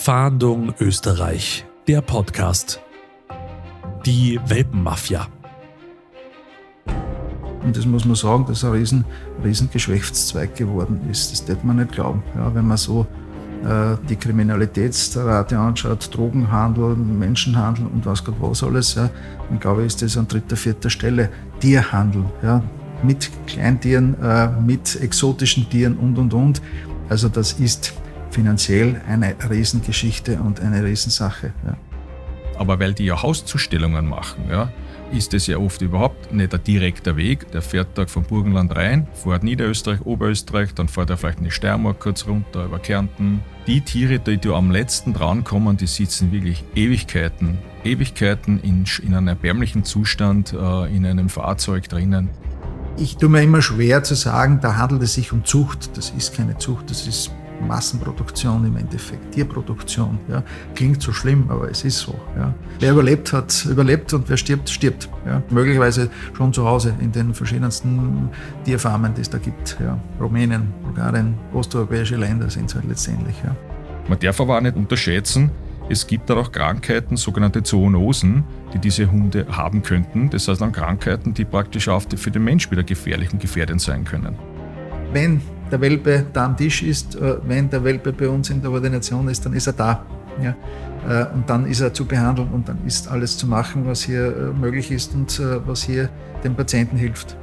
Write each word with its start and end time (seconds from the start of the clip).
Fahndung 0.00 0.72
Österreich, 0.80 1.66
der 1.88 2.00
Podcast. 2.00 2.80
Die 4.06 4.40
Welpenmafia. 4.46 5.26
Und 7.62 7.76
das 7.76 7.84
muss 7.84 8.04
man 8.04 8.14
sagen, 8.14 8.46
dass 8.46 8.64
ein 8.64 8.70
riesen, 8.70 9.04
riesen 9.44 9.68
Geschäftszweig 9.70 10.54
geworden 10.54 11.00
ist. 11.10 11.32
Das 11.32 11.44
darf 11.44 11.62
man 11.64 11.76
nicht 11.76 11.92
glauben. 11.92 12.22
Ja, 12.36 12.54
wenn 12.54 12.66
man 12.66 12.76
so 12.76 13.06
äh, 13.64 13.96
die 14.08 14.14
Kriminalitätsrate 14.14 15.58
anschaut, 15.58 16.08
Drogenhandel, 16.16 16.94
Menschenhandel 16.94 17.86
und 17.86 18.06
was 18.06 18.24
Gott 18.24 18.36
was 18.38 18.62
alles, 18.62 18.94
ja, 18.94 19.10
dann 19.50 19.58
glaube 19.58 19.82
ich, 19.82 19.88
ist 19.88 20.00
das 20.00 20.16
an 20.16 20.28
dritter, 20.28 20.56
vierter 20.56 20.90
Stelle. 20.90 21.28
Tierhandel, 21.58 22.24
ja, 22.42 22.62
mit 23.02 23.30
Kleintieren, 23.46 24.14
äh, 24.22 24.48
mit 24.48 24.98
exotischen 25.02 25.68
Tieren 25.68 25.98
und, 25.98 26.16
und, 26.16 26.32
und. 26.32 26.62
Also 27.10 27.28
das 27.28 27.54
ist 27.54 27.92
finanziell 28.38 29.00
eine 29.08 29.34
Riesengeschichte 29.50 30.38
und 30.38 30.60
eine 30.60 30.84
Riesensache. 30.84 31.52
Ja. 31.66 31.76
Aber 32.56 32.78
weil 32.78 32.94
die 32.94 33.06
ja 33.06 33.20
Hauszustellungen 33.20 34.06
machen, 34.06 34.44
ja, 34.48 34.70
ist 35.12 35.34
es 35.34 35.48
ja 35.48 35.58
oft 35.58 35.82
überhaupt 35.82 36.32
nicht 36.32 36.54
ein 36.54 36.62
direkter 36.62 37.16
Weg. 37.16 37.50
Der 37.50 37.62
fährt 37.62 37.98
da 37.98 38.06
vom 38.06 38.22
Burgenland 38.22 38.76
rein, 38.76 39.08
fährt 39.12 39.42
Niederösterreich, 39.42 40.02
Oberösterreich, 40.02 40.72
dann 40.72 40.86
fährt 40.86 41.10
er 41.10 41.16
vielleicht 41.16 41.38
in 41.38 41.46
die 41.46 41.50
Steiermark 41.50 41.98
kurz 41.98 42.28
runter, 42.28 42.66
über 42.66 42.78
Kärnten. 42.78 43.40
Die 43.66 43.80
Tiere, 43.80 44.20
die 44.20 44.38
da 44.38 44.50
am 44.50 44.70
letzten 44.70 45.14
drankommen, 45.14 45.76
die 45.76 45.88
sitzen 45.88 46.30
wirklich 46.30 46.62
Ewigkeiten, 46.76 47.58
Ewigkeiten 47.82 48.60
in, 48.60 48.84
in 49.02 49.16
einem 49.16 49.26
erbärmlichen 49.26 49.82
Zustand 49.82 50.52
äh, 50.52 50.94
in 50.94 51.04
einem 51.04 51.28
Fahrzeug 51.28 51.88
drinnen. 51.88 52.28
Ich 52.98 53.16
tue 53.16 53.30
mir 53.30 53.42
immer 53.42 53.62
schwer 53.62 54.04
zu 54.04 54.14
sagen, 54.14 54.60
da 54.62 54.76
handelt 54.76 55.02
es 55.02 55.14
sich 55.14 55.32
um 55.32 55.44
Zucht. 55.44 55.96
Das 55.96 56.10
ist 56.10 56.36
keine 56.36 56.56
Zucht, 56.58 56.90
das 56.90 57.08
ist 57.08 57.32
Massenproduktion 57.66 58.64
im 58.66 58.76
Endeffekt, 58.76 59.32
Tierproduktion. 59.32 60.18
Ja. 60.28 60.42
Klingt 60.74 61.02
so 61.02 61.12
schlimm, 61.12 61.46
aber 61.48 61.70
es 61.70 61.84
ist 61.84 61.98
so. 61.98 62.14
Ja. 62.36 62.54
Wer 62.80 62.92
überlebt 62.92 63.32
hat, 63.32 63.66
überlebt 63.68 64.12
und 64.12 64.28
wer 64.28 64.36
stirbt, 64.36 64.70
stirbt. 64.70 65.08
Ja. 65.26 65.42
Möglicherweise 65.50 66.10
schon 66.36 66.52
zu 66.52 66.64
Hause 66.64 66.94
in 67.00 67.12
den 67.12 67.34
verschiedensten 67.34 68.30
Tierfarmen, 68.64 69.14
die 69.14 69.22
es 69.22 69.30
da 69.30 69.38
gibt. 69.38 69.76
Rumänien, 70.20 70.72
Bulgarien, 70.84 71.34
osteuropäische 71.52 72.16
Länder 72.16 72.48
sind 72.50 72.66
es 72.66 72.74
halt 72.74 72.86
letztendlich. 72.86 73.36
Man 74.08 74.18
darf 74.18 74.40
aber 74.40 74.56
auch 74.56 74.60
nicht 74.60 74.76
unterschätzen, 74.76 75.50
es 75.90 76.06
gibt 76.06 76.30
auch 76.30 76.52
Krankheiten, 76.52 77.16
sogenannte 77.16 77.62
Zoonosen, 77.62 78.44
die 78.74 78.78
diese 78.78 79.10
Hunde 79.10 79.46
haben 79.50 79.82
könnten. 79.82 80.28
Das 80.28 80.46
heißt 80.46 80.60
dann 80.60 80.72
Krankheiten, 80.72 81.32
die 81.32 81.46
praktisch 81.46 81.88
auch 81.88 82.02
für 82.14 82.30
den 82.30 82.44
Mensch 82.44 82.70
wieder 82.70 82.82
gefährlich 82.82 83.32
und 83.32 83.40
gefährdend 83.40 83.80
sein 83.80 84.04
können. 84.04 84.36
Wenn 85.14 85.40
der 85.70 85.80
Welpe 85.80 86.26
da 86.32 86.46
am 86.46 86.56
Tisch 86.56 86.82
ist, 86.82 87.16
äh, 87.16 87.36
wenn 87.44 87.70
der 87.70 87.84
Welpe 87.84 88.12
bei 88.12 88.28
uns 88.28 88.50
in 88.50 88.62
der 88.62 88.70
Ordination 88.70 89.28
ist, 89.28 89.44
dann 89.44 89.52
ist 89.52 89.66
er 89.66 89.72
da. 89.72 90.04
Ja? 90.42 90.54
Äh, 91.08 91.34
und 91.34 91.48
dann 91.48 91.66
ist 91.66 91.80
er 91.80 91.92
zu 91.92 92.06
behandeln 92.06 92.48
und 92.52 92.68
dann 92.68 92.78
ist 92.86 93.08
alles 93.08 93.36
zu 93.36 93.46
machen, 93.46 93.86
was 93.86 94.02
hier 94.02 94.26
äh, 94.26 94.58
möglich 94.58 94.90
ist 94.90 95.14
und 95.14 95.40
was 95.66 95.82
hier 95.82 96.08
dem 96.44 96.54
Patienten 96.54 96.96
hilft. 96.96 97.36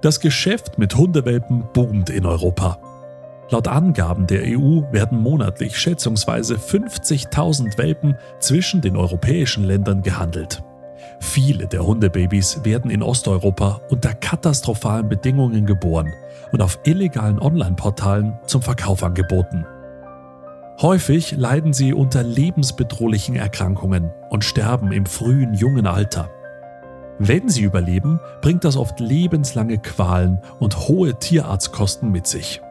Das 0.00 0.20
Geschäft 0.20 0.78
mit 0.78 0.94
Hundewelpen 0.96 1.64
boomt 1.72 2.08
in 2.10 2.24
Europa. 2.24 2.78
Laut 3.50 3.66
Angaben 3.66 4.26
der 4.26 4.42
EU 4.42 4.82
werden 4.92 5.18
monatlich 5.18 5.76
schätzungsweise 5.78 6.54
50.000 6.54 7.78
Welpen 7.78 8.14
zwischen 8.38 8.80
den 8.80 8.96
europäischen 8.96 9.64
Ländern 9.64 10.02
gehandelt. 10.02 10.62
Viele 11.20 11.66
der 11.66 11.84
Hundebabys 11.84 12.64
werden 12.64 12.90
in 12.90 13.02
Osteuropa 13.02 13.80
unter 13.90 14.14
katastrophalen 14.14 15.08
Bedingungen 15.08 15.66
geboren 15.66 16.12
und 16.52 16.62
auf 16.62 16.78
illegalen 16.84 17.38
Online-Portalen 17.38 18.38
zum 18.46 18.62
Verkauf 18.62 19.02
angeboten. 19.02 19.66
Häufig 20.80 21.32
leiden 21.32 21.72
sie 21.72 21.92
unter 21.92 22.22
lebensbedrohlichen 22.22 23.34
Erkrankungen 23.34 24.12
und 24.30 24.44
sterben 24.44 24.92
im 24.92 25.06
frühen 25.06 25.54
jungen 25.54 25.88
Alter. 25.88 26.30
Wenn 27.18 27.48
sie 27.48 27.62
überleben, 27.62 28.20
bringt 28.40 28.64
das 28.64 28.76
oft 28.76 29.00
lebenslange 29.00 29.78
Qualen 29.78 30.40
und 30.60 30.88
hohe 30.88 31.18
Tierarztkosten 31.18 32.12
mit 32.12 32.28
sich. 32.28 32.62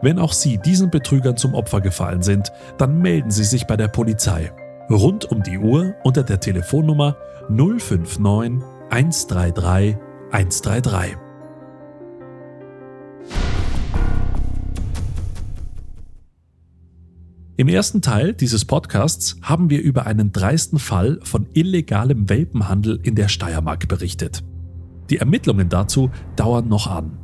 Wenn 0.00 0.18
auch 0.18 0.32
Sie 0.32 0.56
diesen 0.58 0.90
Betrügern 0.90 1.36
zum 1.36 1.54
Opfer 1.54 1.80
gefallen 1.80 2.22
sind, 2.22 2.52
dann 2.78 2.98
melden 2.98 3.30
Sie 3.30 3.44
sich 3.44 3.66
bei 3.66 3.76
der 3.76 3.88
Polizei 3.88 4.52
rund 4.90 5.24
um 5.24 5.42
die 5.42 5.58
Uhr 5.58 5.94
unter 6.04 6.22
der 6.22 6.40
Telefonnummer 6.40 7.16
059 7.48 8.62
133 8.90 9.96
133. 10.30 11.16
Im 17.58 17.68
ersten 17.68 18.02
Teil 18.02 18.34
dieses 18.34 18.66
Podcasts 18.66 19.36
haben 19.40 19.70
wir 19.70 19.80
über 19.80 20.06
einen 20.06 20.30
dreisten 20.30 20.78
Fall 20.78 21.18
von 21.22 21.46
illegalem 21.54 22.28
Welpenhandel 22.28 23.00
in 23.02 23.14
der 23.14 23.28
Steiermark 23.28 23.88
berichtet. 23.88 24.44
Die 25.08 25.16
Ermittlungen 25.18 25.70
dazu 25.70 26.10
dauern 26.36 26.68
noch 26.68 26.86
an. 26.86 27.18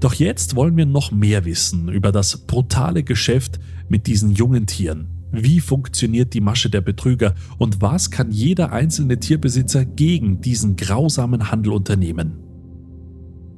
Doch 0.00 0.14
jetzt 0.14 0.56
wollen 0.56 0.76
wir 0.76 0.86
noch 0.86 1.12
mehr 1.12 1.44
wissen 1.44 1.88
über 1.88 2.10
das 2.10 2.38
brutale 2.46 3.02
Geschäft 3.02 3.60
mit 3.88 4.06
diesen 4.06 4.30
jungen 4.30 4.66
Tieren 4.66 5.15
wie 5.32 5.60
funktioniert 5.60 6.34
die 6.34 6.40
Masche 6.40 6.70
der 6.70 6.80
Betrüger 6.80 7.34
und 7.58 7.80
was 7.82 8.10
kann 8.10 8.30
jeder 8.30 8.72
einzelne 8.72 9.18
Tierbesitzer 9.18 9.84
gegen 9.84 10.40
diesen 10.40 10.76
grausamen 10.76 11.50
Handel 11.50 11.72
unternehmen? 11.72 12.46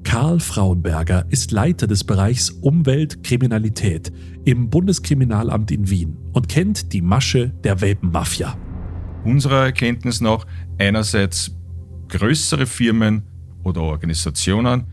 Karl 0.05 0.41
Frauenberger 0.41 1.27
ist 1.29 1.53
Leiter 1.53 1.87
des 1.87 2.03
Bereichs 2.05 2.51
Umweltkriminalität 2.51 4.11
im 4.45 4.71
Bundeskriminalamt 4.71 5.71
in 5.71 5.91
Wien 5.91 6.17
und 6.33 6.49
kennt 6.49 6.95
die 6.95 7.03
Masche 7.03 7.51
der 7.63 7.83
Welpenmafia. 7.83 8.57
Unserer 9.25 9.65
Erkenntnis 9.67 10.23
nach 10.23 10.47
einerseits 10.79 11.55
größere 12.09 12.65
Firmen 12.65 13.23
oder 13.63 13.83
Organisationen, 13.83 14.85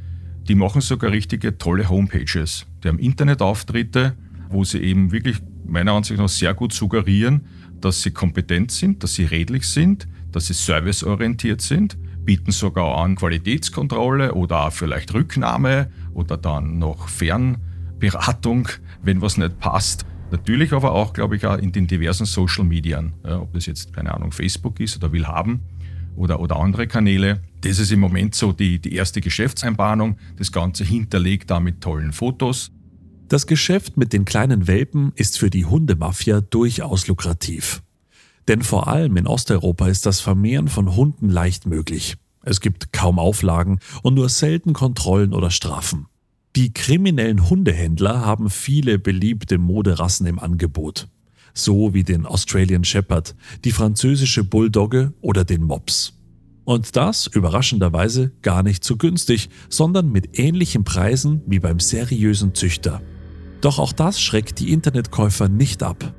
die 0.50 0.56
machen 0.56 0.82
sogar 0.82 1.12
richtige 1.12 1.58
tolle 1.58 1.88
Homepages. 1.88 2.66
Die 2.84 2.90
haben 2.90 3.00
Internetauftritte, 3.00 4.16
wo 4.50 4.66
sie 4.66 4.80
eben 4.80 5.12
wirklich 5.14 5.42
meiner 5.68 5.94
Ansicht 5.94 6.20
nach 6.20 6.30
sehr 6.30 6.54
gut 6.54 6.74
suggerieren, 6.74 7.46
dass 7.82 8.02
sie 8.02 8.12
kompetent 8.12 8.72
sind, 8.72 9.04
dass 9.04 9.16
sie 9.16 9.26
redlich 9.26 9.68
sind, 9.68 10.08
dass 10.32 10.48
sie 10.48 10.54
serviceorientiert 10.54 11.62
sind, 11.62 11.98
bieten 12.26 12.52
sogar 12.52 12.98
an 12.98 13.16
Qualitätskontrolle 13.16 14.34
oder 14.34 14.66
auch 14.66 14.74
vielleicht 14.74 15.14
Rücknahme 15.14 15.92
oder 16.14 16.38
dann 16.38 16.80
noch 16.80 17.08
Fernberatung, 17.08 18.68
wenn 19.04 19.22
was 19.22 19.38
nicht 19.38 19.60
passt. 19.60 20.06
Natürlich 20.32 20.74
aber 20.74 20.92
auch, 20.92 21.14
glaube 21.14 21.36
ich, 21.36 21.46
auch 21.46 21.58
in 21.58 21.72
den 21.72 21.88
diversen 21.88 22.26
Social 22.26 22.66
Medien, 22.66 23.14
ja, 23.24 23.40
ob 23.40 23.54
das 23.54 23.68
jetzt, 23.68 23.94
keine 23.94 24.14
Ahnung, 24.14 24.32
Facebook 24.32 24.80
ist 24.80 24.98
oder 24.98 25.12
will 25.12 25.28
haben 25.28 25.62
oder, 26.16 26.40
oder 26.40 26.58
andere 26.58 26.88
Kanäle. 26.88 27.42
Das 27.62 27.80
ist 27.80 27.92
im 27.92 28.00
Moment 28.00 28.36
so 28.36 28.52
die, 28.52 28.80
die 28.80 28.96
erste 28.96 29.22
Geschäftseinbahnung. 29.22 30.18
Das 30.38 30.52
Ganze 30.52 30.84
hinterlegt 30.84 31.52
da 31.52 31.60
mit 31.60 31.82
tollen 31.82 32.12
Fotos. 32.12 32.72
Das 33.28 33.48
Geschäft 33.48 33.98
mit 33.98 34.14
den 34.14 34.24
kleinen 34.24 34.68
Welpen 34.68 35.12
ist 35.16 35.40
für 35.40 35.50
die 35.50 35.66
Hundemafia 35.66 36.42
durchaus 36.42 37.08
lukrativ. 37.08 37.82
Denn 38.48 38.62
vor 38.62 38.88
allem 38.88 39.18
in 39.18 39.26
Osteuropa 39.26 39.88
ist 39.88 40.06
das 40.06 40.20
Vermehren 40.20 40.68
von 40.68 40.96
Hunden 40.96 41.30
leicht 41.30 41.66
möglich. 41.66 42.18
Es 42.44 42.62
gibt 42.62 42.94
kaum 42.94 43.18
Auflagen 43.18 43.80
und 44.04 44.14
nur 44.14 44.30
selten 44.30 44.74
Kontrollen 44.74 45.34
oder 45.34 45.50
Strafen. 45.50 46.06
Die 46.56 46.72
kriminellen 46.72 47.50
Hundehändler 47.50 48.24
haben 48.24 48.52
viele 48.52 49.00
beliebte 49.00 49.58
Moderassen 49.58 50.28
im 50.28 50.38
Angebot. 50.38 51.08
So 51.56 51.96
wie 51.96 52.04
den 52.04 52.28
Australian 52.28 52.84
Shepherd, 52.84 53.36
die 53.64 53.72
französische 53.72 54.44
Bulldogge 54.44 55.14
oder 55.22 55.44
den 55.44 55.64
Mops. 55.64 56.14
Und 56.64 56.96
das 56.96 57.26
überraschenderweise 57.26 58.32
gar 58.44 58.62
nicht 58.62 58.84
zu 58.84 58.98
günstig, 58.98 59.50
sondern 59.70 60.12
mit 60.12 60.38
ähnlichen 60.38 60.84
Preisen 60.84 61.42
wie 61.48 61.60
beim 61.60 61.80
seriösen 61.80 62.54
Züchter. 62.54 63.02
Doch 63.66 63.80
auch 63.80 63.94
das 63.94 64.22
schreckt 64.22 64.60
die 64.60 64.72
Internetkäufer 64.72 65.50
nicht 65.50 65.82
ab. 65.82 66.14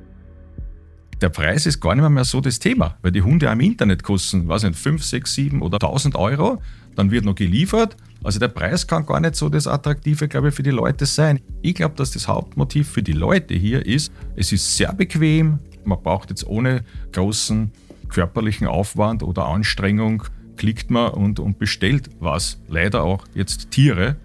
Der 1.20 1.28
Preis 1.28 1.64
ist 1.64 1.80
gar 1.80 1.94
nicht 1.94 2.08
mehr 2.08 2.24
so 2.24 2.40
das 2.40 2.58
Thema, 2.58 2.98
weil 3.02 3.12
die 3.12 3.22
Hunde 3.22 3.46
im 3.46 3.60
Internet 3.60 4.02
kosten, 4.02 4.48
weiß 4.48 4.64
nicht, 4.64 4.74
5, 4.74 5.04
6, 5.04 5.32
7 5.32 5.62
oder 5.62 5.76
1000 5.76 6.16
Euro. 6.16 6.60
Dann 6.96 7.12
wird 7.12 7.24
noch 7.24 7.36
geliefert. 7.36 7.96
Also 8.24 8.40
der 8.40 8.48
Preis 8.48 8.88
kann 8.88 9.06
gar 9.06 9.20
nicht 9.20 9.36
so 9.36 9.48
das 9.48 9.68
Attraktive, 9.68 10.26
glaube 10.26 10.48
ich, 10.48 10.56
für 10.56 10.64
die 10.64 10.72
Leute 10.72 11.06
sein. 11.06 11.38
Ich 11.62 11.76
glaube, 11.76 11.94
dass 11.94 12.10
das 12.10 12.26
Hauptmotiv 12.26 12.90
für 12.90 13.04
die 13.04 13.12
Leute 13.12 13.54
hier 13.54 13.86
ist, 13.86 14.10
es 14.34 14.50
ist 14.50 14.76
sehr 14.76 14.92
bequem. 14.92 15.60
Man 15.84 16.02
braucht 16.02 16.30
jetzt 16.30 16.44
ohne 16.48 16.82
großen 17.12 17.70
körperlichen 18.08 18.66
Aufwand 18.66 19.22
oder 19.22 19.46
Anstrengung, 19.46 20.24
klickt 20.56 20.90
man 20.90 21.12
und, 21.12 21.38
und 21.38 21.60
bestellt 21.60 22.10
was. 22.18 22.58
Leider 22.66 23.04
auch 23.04 23.24
jetzt 23.34 23.70
Tiere. 23.70 24.16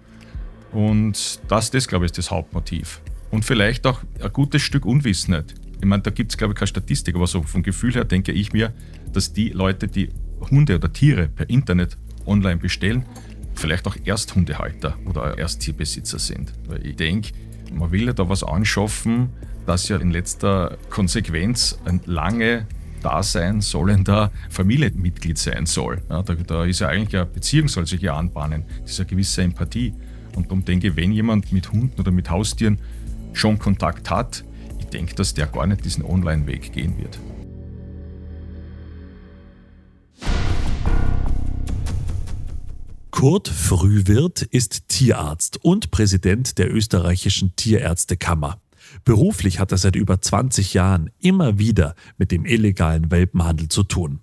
Und 0.72 1.38
das, 1.46 1.70
das 1.70 1.86
glaube 1.86 2.06
ich, 2.06 2.10
ist 2.10 2.18
das 2.18 2.32
Hauptmotiv 2.32 3.00
und 3.32 3.44
vielleicht 3.44 3.86
auch 3.86 4.00
ein 4.22 4.32
gutes 4.32 4.62
Stück 4.62 4.86
Unwissenheit. 4.86 5.54
Ich 5.80 5.86
meine, 5.86 6.02
da 6.02 6.10
gibt 6.10 6.30
es, 6.30 6.38
glaube 6.38 6.52
ich, 6.52 6.58
keine 6.58 6.68
Statistik, 6.68 7.16
aber 7.16 7.26
so 7.26 7.42
vom 7.42 7.64
Gefühl 7.64 7.92
her 7.94 8.04
denke 8.04 8.30
ich 8.30 8.52
mir, 8.52 8.72
dass 9.12 9.32
die 9.32 9.48
Leute, 9.48 9.88
die 9.88 10.10
Hunde 10.50 10.76
oder 10.76 10.92
Tiere 10.92 11.28
per 11.28 11.50
Internet 11.50 11.96
online 12.26 12.58
bestellen, 12.58 13.04
vielleicht 13.54 13.86
auch 13.88 13.96
Ersthundehalter 14.04 14.96
oder 15.06 15.38
Ersttierbesitzer 15.38 16.18
sind. 16.18 16.52
Weil 16.68 16.86
ich 16.86 16.96
denke, 16.96 17.32
Man 17.72 17.90
will 17.90 18.04
ja 18.04 18.12
da 18.12 18.28
was 18.28 18.44
anschaffen, 18.44 19.30
das 19.64 19.88
ja 19.88 19.96
in 19.96 20.10
letzter 20.10 20.76
Konsequenz 20.90 21.78
ein 21.86 22.02
lange 22.04 22.66
Dasein 23.02 23.62
sollender 23.62 24.30
Familienmitglied 24.50 25.38
sein 25.38 25.64
soll. 25.64 26.02
Ja, 26.10 26.22
da, 26.22 26.34
da, 26.34 26.64
ist 26.66 26.80
ja 26.80 26.88
eigentlich 26.88 27.16
eine 27.16 27.26
Beziehung, 27.26 27.68
soll 27.68 27.86
sich 27.86 28.02
ja 28.02 28.14
anbahnen. 28.14 28.64
Das 28.82 28.92
ist 28.92 29.00
eine 29.00 29.08
gewisse 29.08 29.42
Empathie. 29.42 29.94
Und 30.36 30.46
darum 30.46 30.64
denke 30.64 30.88
ich, 30.88 30.96
wenn 30.96 31.12
jemand 31.12 31.50
mit 31.50 31.72
Hunden 31.72 31.98
oder 31.98 32.10
mit 32.10 32.28
Haustieren 32.28 32.78
schon 33.32 33.58
Kontakt 33.58 34.10
hat, 34.10 34.44
ich 34.78 34.86
denke, 34.86 35.14
dass 35.14 35.34
der 35.34 35.46
gar 35.46 35.66
nicht 35.66 35.84
diesen 35.84 36.04
Online-Weg 36.04 36.72
gehen 36.72 36.98
wird. 36.98 37.18
Kurt 43.10 43.46
Frühwirt 43.46 44.42
ist 44.42 44.88
Tierarzt 44.88 45.62
und 45.62 45.92
Präsident 45.92 46.58
der 46.58 46.74
österreichischen 46.74 47.54
Tierärztekammer. 47.54 48.60
Beruflich 49.04 49.60
hat 49.60 49.70
er 49.70 49.78
seit 49.78 49.96
über 49.96 50.20
20 50.20 50.74
Jahren 50.74 51.10
immer 51.20 51.58
wieder 51.58 51.94
mit 52.18 52.32
dem 52.32 52.44
illegalen 52.44 53.10
Welpenhandel 53.10 53.68
zu 53.68 53.84
tun. 53.84 54.20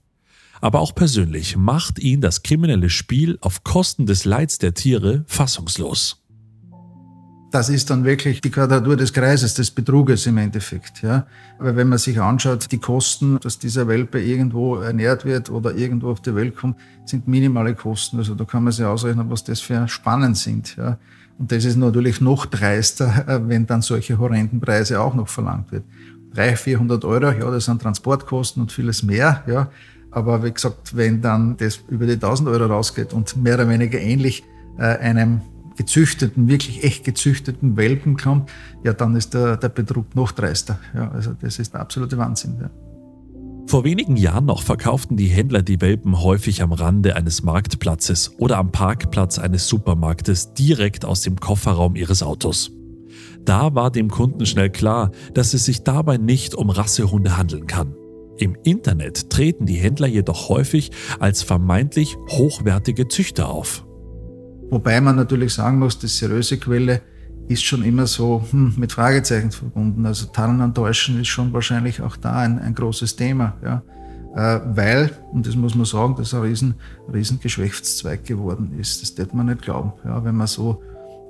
Aber 0.62 0.82
auch 0.82 0.94
persönlich 0.94 1.56
macht 1.56 2.00
ihn 2.00 2.20
das 2.20 2.44
kriminelle 2.44 2.90
Spiel 2.90 3.38
auf 3.42 3.64
Kosten 3.64 4.06
des 4.06 4.26
Leids 4.26 4.58
der 4.58 4.74
Tiere 4.74 5.24
fassungslos. 5.28 6.22
Das 7.52 7.70
ist 7.70 7.90
dann 7.90 8.06
wirklich 8.06 8.42
die 8.42 8.52
Quadratur 8.52 8.96
des 8.96 9.12
Kreises, 9.12 9.56
des 9.56 9.72
Betruges 9.72 10.28
im 10.28 10.38
Endeffekt. 10.38 11.02
Ja. 11.02 11.26
Aber 11.58 11.76
wenn 11.76 11.90
man 11.90 11.98
sich 11.98 12.22
anschaut, 12.22 12.72
die 12.72 12.78
Kosten, 12.78 13.40
dass 13.40 13.58
dieser 13.58 13.88
Welpe 13.88 14.22
irgendwo 14.22 14.76
ernährt 14.76 15.26
wird 15.26 15.50
oder 15.50 15.74
irgendwo 15.74 16.12
auf 16.12 16.22
die 16.22 16.36
Welt 16.36 16.56
kommt, 16.56 16.78
sind 17.06 17.28
minimale 17.28 17.74
Kosten. 17.74 18.18
Also 18.18 18.36
da 18.36 18.46
kann 18.46 18.64
man 18.64 18.72
sich 18.72 18.86
ausrechnen, 18.86 19.32
was 19.32 19.44
das 19.44 19.62
für 19.62 19.88
Spannen 19.88 20.36
sind. 20.36 20.76
Ja. 20.78 21.00
Und 21.40 21.52
das 21.52 21.66
ist 21.66 21.78
natürlich 21.78 22.22
noch 22.22 22.46
dreister, 22.46 23.26
äh, 23.28 23.40
wenn 23.48 23.66
dann 23.66 23.82
solche 23.82 24.20
horrenden 24.20 24.60
Preise 24.60 25.02
auch 25.02 25.16
noch 25.16 25.28
verlangt 25.28 25.72
wird. 25.72 25.86
300, 26.36 26.60
400 26.60 27.06
Euro, 27.06 27.32
ja, 27.32 27.50
das 27.50 27.66
sind 27.66 27.82
Transportkosten 27.82 28.62
und 28.62 28.72
vieles 28.72 29.02
mehr, 29.02 29.44
ja. 29.48 29.72
Aber 30.12 30.44
wie 30.44 30.52
gesagt, 30.52 30.96
wenn 30.96 31.22
dann 31.22 31.58
das 31.58 31.80
über 31.88 32.06
die 32.06 32.14
1000 32.14 32.50
Euro 32.50 32.66
rausgeht 32.66 33.14
und 33.14 33.36
mehr 33.38 33.56
oder 33.56 33.70
weniger 33.70 34.00
ähnlich 34.00 34.44
äh, 34.78 34.84
einem 34.84 35.42
gezüchteten, 35.80 36.50
wirklich 36.50 36.84
echt 36.84 37.06
gezüchteten 37.06 37.78
Welpen 37.78 38.18
kommt, 38.18 38.52
ja, 38.84 38.92
dann 38.92 39.16
ist 39.16 39.34
der, 39.34 39.56
der 39.56 39.70
Betrug 39.70 40.14
noch 40.14 40.34
dreister. 40.34 40.78
Ja, 40.94 41.10
also 41.10 41.32
das 41.40 41.58
ist 41.58 41.74
der 41.74 41.80
absolute 41.80 42.18
Wahnsinn. 42.18 42.58
Ja. 42.60 42.70
Vor 43.66 43.86
wenigen 43.86 44.18
Jahren 44.18 44.46
noch 44.46 44.62
verkauften 44.62 45.16
die 45.16 45.28
Händler 45.28 45.62
die 45.62 45.80
Welpen 45.80 46.22
häufig 46.22 46.62
am 46.62 46.74
Rande 46.74 47.16
eines 47.16 47.44
Marktplatzes 47.44 48.34
oder 48.40 48.58
am 48.58 48.74
Parkplatz 48.74 49.40
eines 49.40 49.70
Supermarktes 49.70 50.54
direkt 50.54 51.06
aus 51.06 51.22
dem 51.22 51.40
Kofferraum 51.40 51.96
ihres 51.96 52.24
Autos. 52.24 52.72
Da 53.46 53.74
war 53.74 53.90
dem 53.90 54.10
Kunden 54.10 54.46
schnell 54.46 54.72
klar, 54.72 55.12
dass 55.34 55.54
es 55.54 55.64
sich 55.64 55.84
dabei 55.84 56.18
nicht 56.18 56.56
um 56.56 56.70
Rassehunde 56.70 57.38
handeln 57.38 57.68
kann. 57.68 57.96
Im 58.38 58.58
Internet 58.64 59.30
treten 59.30 59.66
die 59.66 59.76
Händler 59.76 60.08
jedoch 60.08 60.50
häufig 60.50 60.92
als 61.20 61.42
vermeintlich 61.42 62.18
hochwertige 62.32 63.08
Züchter 63.08 63.48
auf. 63.48 63.86
Wobei 64.70 65.02
man 65.02 65.16
natürlich 65.16 65.54
sagen 65.54 65.80
muss, 65.80 65.98
die 65.98 66.08
seriöse 66.08 66.58
Quelle 66.58 67.02
ist 67.48 67.64
schon 67.64 67.84
immer 67.84 68.06
so 68.06 68.46
hm, 68.52 68.74
mit 68.78 68.92
Fragezeichen 68.92 69.52
verbunden. 69.52 70.06
Also 70.06 70.28
Tarnen 70.28 70.62
und 70.62 70.76
Täuschen 70.76 71.20
ist 71.20 71.30
schon 71.30 71.52
wahrscheinlich 71.52 72.02
auch 72.02 72.16
da 72.16 72.38
ein, 72.38 72.60
ein 72.60 72.76
großes 72.76 73.16
Thema. 73.16 73.54
Ja. 73.64 73.82
Äh, 74.36 74.62
weil, 74.76 75.12
und 75.32 75.48
das 75.48 75.56
muss 75.56 75.74
man 75.74 75.86
sagen, 75.86 76.16
das 76.18 76.34
ein 76.36 76.42
riesen, 76.42 76.76
riesen 77.12 77.40
Geschäftszweig 77.40 78.24
geworden 78.24 78.78
ist. 78.80 79.02
Das 79.02 79.16
darf 79.16 79.34
man 79.34 79.48
nicht 79.48 79.64
glauben. 79.64 79.94
Ja, 80.06 80.24
wenn 80.24 80.36
man 80.36 80.46
so 80.46 80.84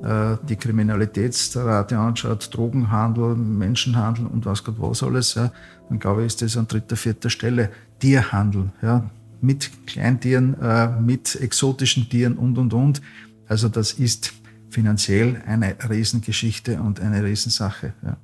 äh, 0.04 0.36
die 0.48 0.58
Kriminalitätsrate 0.58 1.98
anschaut, 1.98 2.50
Drogenhandel, 2.54 3.36
Menschenhandel 3.36 4.26
und 4.28 4.46
was 4.46 4.64
Gott 4.64 4.76
was 4.78 5.02
alles, 5.02 5.36
ja, 5.36 5.52
dann 5.88 6.00
glaube 6.00 6.22
ich, 6.22 6.28
ist 6.28 6.42
das 6.42 6.58
an 6.58 6.68
dritter, 6.68 6.98
vierter 6.98 7.30
Stelle. 7.30 7.70
Tierhandel, 8.00 8.72
ja, 8.82 9.10
mit 9.42 9.72
Kleintieren, 9.88 10.60
äh, 10.62 10.90
mit 11.00 11.36
exotischen 11.36 12.10
Tieren 12.10 12.38
und, 12.38 12.58
und, 12.58 12.74
und. 12.74 13.02
Also 13.50 13.68
das 13.68 13.94
ist 13.94 14.32
finanziell 14.70 15.42
eine 15.46 15.76
Riesengeschichte 15.90 16.80
und 16.80 17.00
eine 17.00 17.24
Riesensache. 17.24 17.94
Ja. 18.04 18.18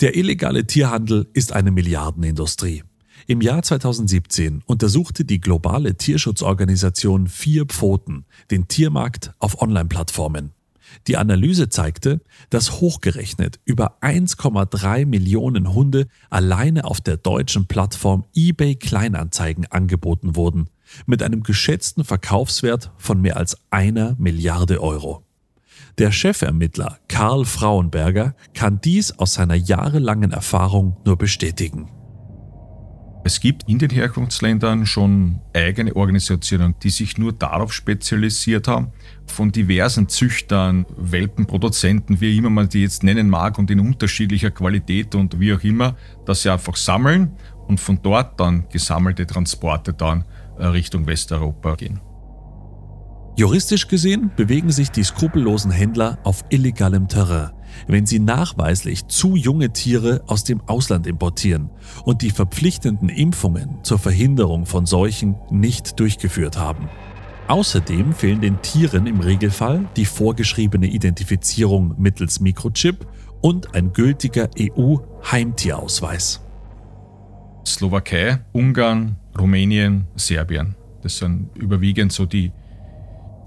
Der 0.00 0.16
illegale 0.16 0.66
Tierhandel 0.66 1.28
ist 1.34 1.52
eine 1.52 1.70
Milliardenindustrie. 1.70 2.82
Im 3.26 3.42
Jahr 3.42 3.62
2017 3.62 4.62
untersuchte 4.64 5.24
die 5.26 5.40
globale 5.40 5.96
Tierschutzorganisation 5.96 7.28
Vier 7.28 7.66
Pfoten 7.66 8.24
den 8.50 8.66
Tiermarkt 8.66 9.32
auf 9.38 9.60
Online-Plattformen. 9.60 10.53
Die 11.06 11.16
Analyse 11.16 11.68
zeigte, 11.68 12.20
dass 12.50 12.80
hochgerechnet 12.80 13.60
über 13.64 13.98
1,3 14.02 15.06
Millionen 15.06 15.74
Hunde 15.74 16.06
alleine 16.30 16.84
auf 16.84 17.00
der 17.00 17.16
deutschen 17.16 17.66
Plattform 17.66 18.24
eBay 18.34 18.76
Kleinanzeigen 18.76 19.66
angeboten 19.66 20.36
wurden, 20.36 20.70
mit 21.06 21.22
einem 21.22 21.42
geschätzten 21.42 22.04
Verkaufswert 22.04 22.92
von 22.96 23.20
mehr 23.20 23.36
als 23.36 23.58
einer 23.70 24.14
Milliarde 24.18 24.82
Euro. 24.82 25.24
Der 25.98 26.10
Chefermittler 26.10 26.98
Karl 27.08 27.44
Frauenberger 27.44 28.34
kann 28.52 28.80
dies 28.80 29.12
aus 29.12 29.34
seiner 29.34 29.54
jahrelangen 29.54 30.32
Erfahrung 30.32 30.96
nur 31.04 31.16
bestätigen. 31.16 31.88
Es 33.26 33.40
gibt 33.40 33.66
in 33.66 33.78
den 33.78 33.88
Herkunftsländern 33.88 34.84
schon 34.84 35.40
eigene 35.54 35.96
Organisationen, 35.96 36.74
die 36.82 36.90
sich 36.90 37.16
nur 37.16 37.32
darauf 37.32 37.72
spezialisiert 37.72 38.68
haben, 38.68 38.92
von 39.24 39.50
diversen 39.50 40.10
Züchtern, 40.10 40.84
Welpenproduzenten, 40.98 42.20
wie 42.20 42.36
immer 42.36 42.50
man 42.50 42.68
die 42.68 42.82
jetzt 42.82 43.02
nennen 43.02 43.30
mag 43.30 43.58
und 43.58 43.70
in 43.70 43.80
unterschiedlicher 43.80 44.50
Qualität 44.50 45.14
und 45.14 45.40
wie 45.40 45.54
auch 45.54 45.64
immer, 45.64 45.96
dass 46.26 46.42
sie 46.42 46.50
einfach 46.50 46.76
sammeln 46.76 47.32
und 47.66 47.80
von 47.80 47.98
dort 48.02 48.38
dann 48.38 48.68
gesammelte 48.68 49.26
Transporte 49.26 49.94
dann 49.94 50.26
äh, 50.58 50.66
Richtung 50.66 51.06
Westeuropa 51.06 51.76
gehen. 51.76 52.02
Juristisch 53.36 53.88
gesehen 53.88 54.32
bewegen 54.36 54.70
sich 54.70 54.90
die 54.90 55.02
skrupellosen 55.02 55.70
Händler 55.70 56.18
auf 56.24 56.44
illegalem 56.50 57.08
Terrain, 57.08 57.52
wenn 57.86 58.06
sie 58.06 58.18
nachweislich 58.18 59.06
zu 59.06 59.36
junge 59.36 59.72
Tiere 59.72 60.22
aus 60.26 60.44
dem 60.44 60.60
Ausland 60.62 61.06
importieren 61.06 61.70
und 62.04 62.22
die 62.22 62.30
verpflichtenden 62.30 63.08
Impfungen 63.08 63.78
zur 63.82 63.98
Verhinderung 63.98 64.66
von 64.66 64.86
Seuchen 64.86 65.36
nicht 65.50 65.98
durchgeführt 66.00 66.58
haben. 66.58 66.88
Außerdem 67.46 68.14
fehlen 68.14 68.40
den 68.40 68.62
Tieren 68.62 69.06
im 69.06 69.20
Regelfall 69.20 69.86
die 69.96 70.06
vorgeschriebene 70.06 70.86
Identifizierung 70.86 71.94
mittels 71.98 72.40
Mikrochip 72.40 73.06
und 73.42 73.74
ein 73.74 73.92
gültiger 73.92 74.48
EU-Heimtierausweis. 74.58 76.40
Slowakei, 77.66 78.38
Ungarn, 78.52 79.16
Rumänien, 79.38 80.06
Serbien. 80.16 80.74
Das 81.02 81.18
sind 81.18 81.50
überwiegend 81.54 82.12
so 82.12 82.24
die 82.24 82.52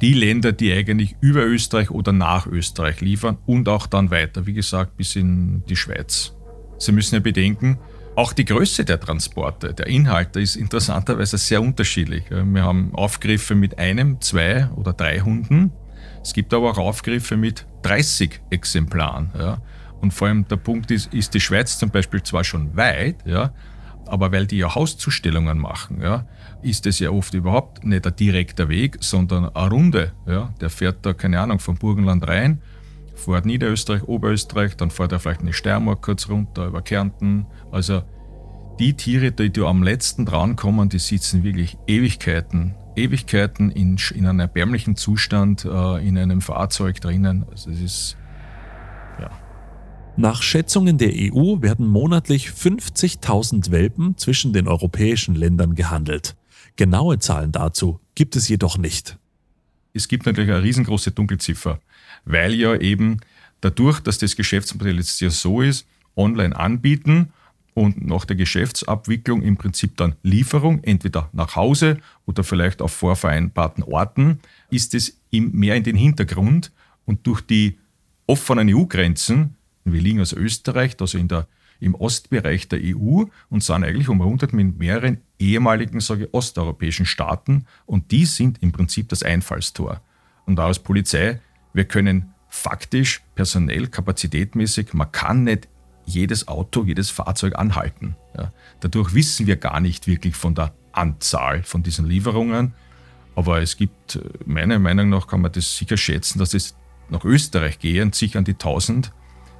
die 0.01 0.13
Länder, 0.13 0.51
die 0.51 0.71
eigentlich 0.71 1.15
über 1.21 1.45
Österreich 1.45 1.91
oder 1.91 2.11
nach 2.11 2.47
Österreich 2.47 3.01
liefern 3.01 3.37
und 3.45 3.67
auch 3.67 3.87
dann 3.87 4.11
weiter, 4.11 4.45
wie 4.45 4.53
gesagt, 4.53 4.97
bis 4.97 5.15
in 5.15 5.63
die 5.67 5.75
Schweiz. 5.75 6.33
Sie 6.77 6.91
müssen 6.91 7.15
ja 7.15 7.21
bedenken, 7.21 7.79
auch 8.15 8.33
die 8.33 8.45
Größe 8.45 8.83
der 8.83 8.99
Transporte, 8.99 9.75
der 9.75 9.87
Inhalte 9.87 10.39
ist 10.39 10.55
interessanterweise 10.55 11.37
sehr 11.37 11.61
unterschiedlich. 11.61 12.23
Wir 12.31 12.63
haben 12.63 12.89
Aufgriffe 12.93 13.53
mit 13.53 13.77
einem, 13.77 14.19
zwei 14.21 14.69
oder 14.75 14.93
drei 14.93 15.19
Hunden. 15.19 15.71
Es 16.23 16.33
gibt 16.33 16.51
aber 16.53 16.71
auch 16.71 16.79
Aufgriffe 16.79 17.37
mit 17.37 17.67
30 17.83 18.41
Exemplaren. 18.49 19.29
Ja. 19.37 19.61
Und 20.01 20.15
vor 20.15 20.27
allem 20.27 20.47
der 20.47 20.57
Punkt 20.57 20.89
ist, 20.89 21.13
ist 21.13 21.33
die 21.35 21.39
Schweiz 21.39 21.77
zum 21.77 21.91
Beispiel 21.91 22.23
zwar 22.23 22.43
schon 22.43 22.75
weit, 22.75 23.17
ja, 23.25 23.53
aber 24.07 24.31
weil 24.31 24.47
die 24.47 24.57
ja 24.57 24.73
Hauszustellungen 24.75 25.57
machen, 25.57 26.01
ja, 26.01 26.25
ist 26.61 26.85
es 26.85 26.99
ja 26.99 27.11
oft 27.11 27.33
überhaupt 27.33 27.83
nicht 27.83 28.05
ein 28.05 28.15
direkter 28.15 28.69
Weg, 28.69 28.97
sondern 28.99 29.49
eine 29.55 29.69
Runde. 29.69 30.11
Ja. 30.25 30.53
Der 30.61 30.69
fährt 30.69 31.05
da, 31.05 31.13
keine 31.13 31.39
Ahnung, 31.39 31.59
vom 31.59 31.75
Burgenland 31.75 32.27
rein, 32.27 32.61
fährt 33.15 33.45
Niederösterreich, 33.45 34.03
Oberösterreich, 34.03 34.75
dann 34.77 34.91
fährt 34.91 35.11
er 35.11 35.19
vielleicht 35.19 35.41
eine 35.41 35.53
Steiermark 35.53 36.01
kurz 36.01 36.29
runter 36.29 36.67
über 36.67 36.81
Kärnten. 36.81 37.45
Also 37.71 38.03
die 38.79 38.93
Tiere, 38.93 39.31
die 39.31 39.51
da 39.51 39.63
am 39.63 39.83
letzten 39.83 40.25
drankommen, 40.25 40.89
die 40.89 40.99
sitzen 40.99 41.43
wirklich 41.43 41.77
Ewigkeiten, 41.87 42.75
Ewigkeiten 42.95 43.71
in, 43.71 43.97
in 44.13 44.27
einem 44.27 44.39
erbärmlichen 44.39 44.95
Zustand 44.95 45.65
äh, 45.65 46.07
in 46.07 46.17
einem 46.17 46.41
Fahrzeug 46.41 47.01
drinnen. 47.01 47.45
Also 47.49 47.71
es 47.71 47.81
ist. 47.81 48.17
Nach 50.19 50.41
Schätzungen 50.41 50.97
der 50.97 51.11
EU 51.13 51.61
werden 51.61 51.87
monatlich 51.87 52.47
50.000 52.47 53.69
Welpen 53.69 54.17
zwischen 54.17 54.51
den 54.51 54.67
europäischen 54.67 55.35
Ländern 55.35 55.75
gehandelt. 55.75 56.35
Genaue 56.75 57.19
Zahlen 57.19 57.51
dazu 57.51 57.99
gibt 58.15 58.35
es 58.35 58.49
jedoch 58.49 58.79
nicht. 58.79 59.19
Es 59.93 60.07
gibt 60.07 60.25
natürlich 60.25 60.49
eine 60.49 60.63
riesengroße 60.63 61.11
Dunkelziffer, 61.11 61.79
weil 62.25 62.55
ja 62.55 62.75
eben 62.75 63.19
dadurch, 63.61 63.99
dass 63.99 64.17
das 64.17 64.35
Geschäftsmodell 64.35 64.97
jetzt 64.97 65.21
ja 65.21 65.29
so 65.29 65.61
ist, 65.61 65.85
online 66.15 66.55
anbieten 66.55 67.31
und 67.75 68.03
nach 68.03 68.25
der 68.25 68.37
Geschäftsabwicklung 68.37 69.43
im 69.43 69.55
Prinzip 69.55 69.97
dann 69.97 70.15
Lieferung, 70.23 70.83
entweder 70.83 71.29
nach 71.31 71.55
Hause 71.55 71.99
oder 72.25 72.43
vielleicht 72.43 72.81
auf 72.81 72.91
vorvereinbarten 72.91 73.83
Orten, 73.83 74.39
ist 74.71 74.95
es 74.95 75.19
mehr 75.31 75.75
in 75.75 75.83
den 75.83 75.95
Hintergrund 75.95 76.71
und 77.05 77.27
durch 77.27 77.41
die 77.41 77.77
offenen 78.25 78.67
EU-Grenzen. 78.73 79.56
Wir 79.93 80.01
liegen 80.01 80.19
als 80.19 80.33
Österreich, 80.33 80.95
also 80.99 81.17
in 81.17 81.27
der, 81.27 81.47
im 81.79 81.95
Ostbereich 81.95 82.67
der 82.67 82.79
EU 82.83 83.25
und 83.49 83.63
sind 83.63 83.83
eigentlich 83.83 84.09
umrundet 84.09 84.53
mit 84.53 84.77
mehreren 84.77 85.19
ehemaligen 85.39 85.99
sage 85.99 86.25
ich, 86.25 86.33
osteuropäischen 86.33 87.05
Staaten 87.05 87.65
und 87.85 88.11
die 88.11 88.25
sind 88.25 88.61
im 88.61 88.71
Prinzip 88.71 89.09
das 89.09 89.23
Einfallstor. 89.23 90.01
Und 90.45 90.59
auch 90.59 90.67
als 90.67 90.79
Polizei, 90.79 91.39
wir 91.73 91.85
können 91.85 92.33
faktisch, 92.49 93.21
personell, 93.35 93.87
kapazitätmäßig, 93.87 94.93
man 94.93 95.11
kann 95.11 95.43
nicht 95.43 95.67
jedes 96.05 96.47
Auto, 96.47 96.85
jedes 96.85 97.09
Fahrzeug 97.09 97.57
anhalten. 97.59 98.15
Ja. 98.35 98.51
Dadurch 98.79 99.13
wissen 99.13 99.45
wir 99.45 99.57
gar 99.57 99.79
nicht 99.81 100.07
wirklich 100.07 100.35
von 100.35 100.55
der 100.55 100.73
Anzahl 100.93 101.63
von 101.63 101.83
diesen 101.83 102.05
Lieferungen. 102.07 102.73
Aber 103.35 103.61
es 103.61 103.77
gibt, 103.77 104.15
äh, 104.15 104.21
meiner 104.45 104.79
Meinung 104.79 105.09
nach, 105.09 105.27
kann 105.27 105.41
man 105.41 105.51
das 105.51 105.77
sicher 105.77 105.97
schätzen, 105.97 106.39
dass 106.39 106.53
es 106.53 106.75
nach 107.09 107.23
Österreich 107.23 107.79
gehend 107.79 108.15
sicher 108.15 108.39
an 108.39 108.45
die 108.45 108.53
1000 108.53 109.11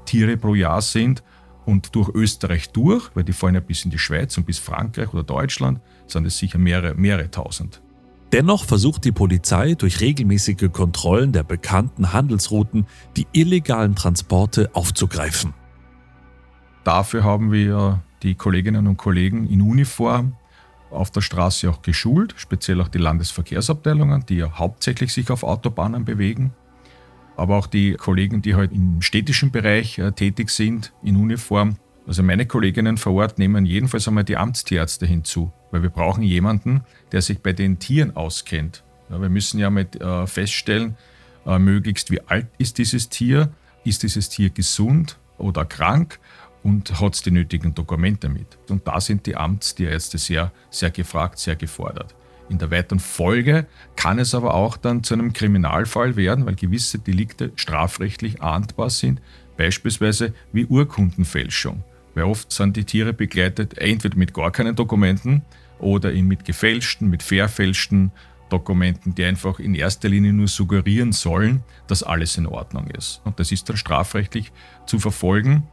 Tiere 0.07 0.37
pro 0.37 0.55
Jahr 0.55 0.81
sind. 0.81 1.23
Und 1.65 1.93
durch 1.95 2.09
Österreich 2.09 2.69
durch, 2.69 3.09
weil 3.13 3.25
die 3.25 3.33
fahren 3.33 3.55
ja 3.55 3.59
bis 3.59 3.83
in 3.83 3.91
die 3.91 3.99
Schweiz 3.99 4.37
und 4.37 4.45
bis 4.45 4.57
Frankreich 4.57 5.13
oder 5.13 5.23
Deutschland, 5.23 5.81
sind 6.07 6.25
es 6.25 6.37
sicher 6.37 6.57
mehrere, 6.57 6.95
mehrere 6.95 7.29
tausend. 7.29 7.81
Dennoch 8.31 8.65
versucht 8.65 9.05
die 9.05 9.11
Polizei 9.11 9.75
durch 9.75 10.01
regelmäßige 10.01 10.69
Kontrollen 10.71 11.31
der 11.31 11.43
bekannten 11.43 12.11
Handelsrouten 12.11 12.85
die 13.15 13.27
illegalen 13.31 13.95
Transporte 13.95 14.69
aufzugreifen. 14.73 15.53
Dafür 16.83 17.23
haben 17.23 17.51
wir 17.51 18.01
die 18.23 18.35
Kolleginnen 18.35 18.87
und 18.87 18.97
Kollegen 18.97 19.47
in 19.47 19.61
Uniform 19.61 20.35
auf 20.89 21.11
der 21.11 21.21
Straße 21.21 21.69
auch 21.69 21.81
geschult, 21.81 22.33
speziell 22.37 22.81
auch 22.81 22.87
die 22.87 22.97
Landesverkehrsabteilungen, 22.97 24.25
die 24.27 24.37
ja 24.37 24.57
hauptsächlich 24.57 25.13
sich 25.13 25.29
auf 25.29 25.43
Autobahnen 25.43 26.05
bewegen, 26.05 26.53
aber 27.37 27.55
auch 27.55 27.67
die 27.67 27.93
Kollegen, 27.93 28.41
die 28.41 28.55
halt 28.55 28.71
im 28.71 29.01
städtischen 29.01 29.51
Bereich 29.51 29.97
äh, 29.99 30.11
tätig 30.11 30.49
sind 30.49 30.91
in 31.03 31.15
Uniform. 31.15 31.77
Also 32.05 32.23
meine 32.23 32.45
Kolleginnen 32.45 32.97
vor 32.97 33.13
Ort 33.13 33.37
nehmen 33.37 33.65
jedenfalls 33.65 34.07
einmal 34.07 34.23
die 34.23 34.37
Amtstierärzte 34.37 35.05
hinzu, 35.05 35.51
weil 35.71 35.83
wir 35.83 35.89
brauchen 35.89 36.23
jemanden, 36.23 36.81
der 37.11 37.21
sich 37.21 37.39
bei 37.39 37.53
den 37.53 37.79
Tieren 37.79 38.15
auskennt. 38.15 38.83
Ja, 39.09 39.21
wir 39.21 39.29
müssen 39.29 39.59
ja 39.59 39.69
mit 39.69 40.01
äh, 40.01 40.25
feststellen, 40.25 40.97
äh, 41.45 41.59
möglichst 41.59 42.11
wie 42.11 42.21
alt 42.21 42.47
ist 42.57 42.77
dieses 42.77 43.09
Tier, 43.09 43.51
ist 43.83 44.03
dieses 44.03 44.29
Tier 44.29 44.49
gesund 44.49 45.17
oder 45.37 45.63
krank 45.63 46.19
und 46.63 46.99
hat 46.99 47.25
die 47.25 47.31
nötigen 47.31 47.75
Dokumente 47.75 48.29
mit. 48.29 48.57
Und 48.69 48.87
da 48.87 48.99
sind 48.99 49.25
die 49.25 49.35
Amtstierärzte 49.35 50.17
sehr, 50.17 50.51
sehr 50.69 50.89
gefragt, 50.89 51.39
sehr 51.39 51.55
gefordert. 51.55 52.15
In 52.49 52.59
der 52.59 52.71
weiteren 52.71 52.99
Folge 52.99 53.65
kann 53.95 54.19
es 54.19 54.33
aber 54.33 54.53
auch 54.53 54.77
dann 54.77 55.03
zu 55.03 55.13
einem 55.13 55.33
Kriminalfall 55.33 56.15
werden, 56.15 56.45
weil 56.45 56.55
gewisse 56.55 56.99
Delikte 56.99 57.51
strafrechtlich 57.55 58.41
ahndbar 58.41 58.89
sind, 58.89 59.21
beispielsweise 59.57 60.33
wie 60.53 60.65
Urkundenfälschung. 60.65 61.83
Weil 62.15 62.23
oft 62.23 62.51
sind 62.51 62.77
die 62.77 62.85
Tiere 62.85 63.13
begleitet 63.13 63.77
entweder 63.77 64.17
mit 64.17 64.33
gar 64.33 64.51
keinen 64.51 64.75
Dokumenten 64.75 65.43
oder 65.79 66.11
mit 66.11 66.45
gefälschten, 66.45 67.09
mit 67.09 67.21
verfälschten 67.21 68.11
Dokumenten, 68.49 69.13
die 69.13 69.25
einfach 69.25 69.59
in 69.59 69.75
erster 69.75 70.07
Linie 70.07 70.31
nur 70.31 70.47
suggerieren 70.47 71.11
sollen, 71.11 71.63
dass 71.87 72.01
alles 72.01 72.37
in 72.37 72.47
Ordnung 72.47 72.87
ist. 72.87 73.21
Und 73.25 73.39
das 73.39 73.51
ist 73.51 73.67
dann 73.67 73.77
strafrechtlich 73.77 74.53
zu 74.85 74.99
verfolgen. 74.99 75.67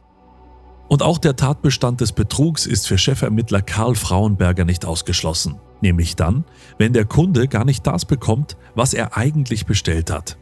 Und 0.87 1.01
auch 1.01 1.17
der 1.17 1.35
Tatbestand 1.35 2.01
des 2.01 2.11
Betrugs 2.11 2.65
ist 2.67 2.87
für 2.87 2.97
Chefermittler 2.97 3.61
Karl 3.61 3.95
Frauenberger 3.95 4.65
nicht 4.65 4.85
ausgeschlossen. 4.85 5.55
Nämlich 5.85 6.15
dann, 6.15 6.45
wenn 6.79 6.93
der 6.93 7.05
Kunde 7.05 7.47
gar 7.47 7.63
nicht 7.63 7.85
das 7.85 8.05
bekommt, 8.05 8.57
was 8.73 8.95
er 8.95 9.15
eigentlich 9.15 9.67
bestellt 9.67 10.09
hat. 10.09 10.35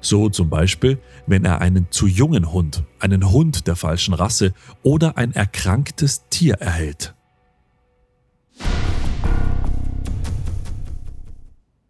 So 0.00 0.30
zum 0.30 0.48
Beispiel, 0.48 0.98
wenn 1.26 1.44
er 1.44 1.60
einen 1.60 1.88
zu 1.90 2.06
jungen 2.06 2.50
Hund, 2.50 2.82
einen 2.98 3.30
Hund 3.30 3.66
der 3.66 3.76
falschen 3.76 4.14
Rasse 4.14 4.54
oder 4.82 5.18
ein 5.18 5.32
erkranktes 5.32 6.22
Tier 6.30 6.54
erhält. 6.54 7.14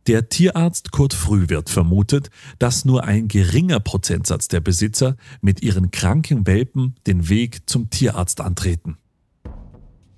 Der 0.09 0.29
Tierarzt 0.29 0.91
Kurt 0.91 1.15
Frühwirt 1.15 1.71
vermutet, 1.71 2.31
dass 2.59 2.85
nur 2.85 3.05
ein 3.05 3.29
geringer 3.29 3.79
Prozentsatz 3.79 4.49
der 4.49 4.59
Besitzer 4.59 5.17
mit 5.41 5.63
ihren 5.63 5.93
kranken 5.93 6.45
Welpen 6.49 6.97
den 7.07 7.29
Weg 7.29 7.71
zum 7.71 7.89
Tierarzt 7.89 8.41
antreten. 8.41 8.99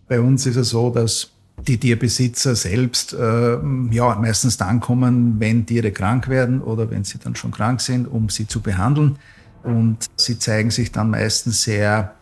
Bei 0.07 0.23
uns 0.23 0.47
ist 0.47 0.57
es 0.57 0.71
so, 0.71 0.89
dass 0.89 1.33
die 1.67 1.79
Tierbesitzer 1.79 2.55
selbst 2.55 3.13
äh, 3.13 3.59
ja 3.91 4.15
meistens 4.21 4.57
dann 4.57 4.81
kommen, 4.81 5.41
wenn 5.41 5.67
Tiere 5.67 5.91
krank 5.91 6.29
werden 6.29 6.61
oder 6.63 6.91
wenn 6.91 7.05
sie 7.05 7.19
dann 7.19 7.35
schon 7.35 7.51
krank 7.51 7.81
sind, 7.81 8.07
um 8.07 8.29
sie 8.29 8.47
zu 8.47 8.61
behandeln. 8.61 9.17
Und 9.63 10.07
sie 10.17 10.39
zeigen 10.39 10.71
sich 10.71 10.93
dann 10.93 11.11
meistens 11.11 11.63
sehr 11.63 12.15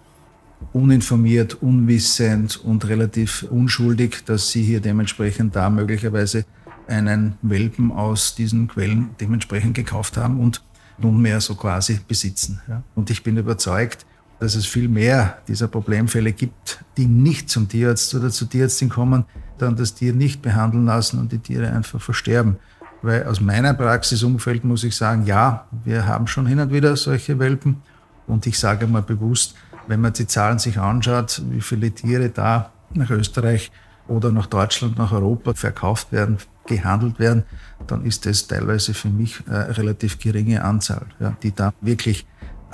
uninformiert, 0.73 1.63
unwissend 1.63 2.57
und 2.57 2.89
relativ 2.89 3.47
unschuldig, 3.51 4.25
dass 4.25 4.51
sie 4.51 4.63
hier 4.63 4.81
dementsprechend 4.81 5.55
da 5.55 5.69
möglicherweise 5.71 6.45
einen 6.89 7.37
Welpen 7.43 7.93
aus 7.93 8.35
diesen 8.35 8.69
Quellen 8.69 9.11
dementsprechend 9.21 9.75
gekauft 9.75 10.17
haben 10.17 10.41
und 10.41 10.63
nunmehr 10.99 11.41
so 11.41 11.55
quasi 11.55 12.01
besitzen. 12.07 12.61
Ja. 12.69 12.83
Und 12.95 13.11
ich 13.11 13.23
bin 13.23 13.37
überzeugt, 13.37 14.07
dass 14.39 14.55
es 14.55 14.67
viel 14.67 14.89
mehr 14.89 15.39
dieser 15.49 15.69
Problemfälle 15.69 16.33
gibt, 16.33 16.85
die 16.97 17.07
nicht 17.07 17.49
zum 17.49 17.69
Tierarzt 17.69 18.15
oder 18.15 18.31
zur 18.31 18.49
Tierärztin 18.49 18.89
kommen, 18.89 19.25
dann 19.59 19.77
das 19.77 19.95
Tier 19.95 20.13
nicht 20.13 20.43
behandeln 20.43 20.87
lassen 20.87 21.19
und 21.19 21.33
die 21.33 21.39
Tiere 21.39 21.71
einfach 21.71 22.01
versterben. 22.01 22.57
Weil 23.03 23.25
aus 23.25 23.41
meiner 23.41 23.75
Praxisumfeld 23.75 24.65
muss 24.65 24.85
ich 24.85 24.97
sagen, 24.97 25.27
ja, 25.27 25.67
wir 25.85 26.07
haben 26.07 26.27
schon 26.27 26.47
hin 26.47 26.61
und 26.61 26.73
wieder 26.73 26.97
solche 26.97 27.39
Welpen. 27.39 27.83
Und 28.27 28.47
ich 28.47 28.59
sage 28.59 28.87
mal 28.87 29.03
bewusst, 29.03 29.55
wenn 29.87 30.01
man 30.01 30.13
die 30.13 30.27
Zahlen 30.27 30.59
sich 30.59 30.79
anschaut, 30.79 31.43
wie 31.51 31.61
viele 31.61 31.91
Tiere 31.91 32.31
da 32.31 32.73
nach 32.95 33.11
Österreich 33.11 33.71
oder 34.09 34.33
nach 34.33 34.47
Deutschland, 34.47 34.99
nach 34.99 35.13
Europa 35.13 35.55
verkauft 35.55 36.13
werden, 36.13 36.39
gehandelt 36.67 37.19
werden, 37.19 37.45
dann 37.87 38.05
ist 38.05 38.27
das 38.27 38.47
teilweise 38.47 38.95
für 38.95 39.09
mich 39.09 39.43
eine 39.47 39.77
relativ 39.77 40.19
geringe 40.19 40.65
Anzahl, 40.65 41.07
ja, 41.21 41.37
die 41.43 41.55
da 41.55 41.73
wirklich 41.81 42.27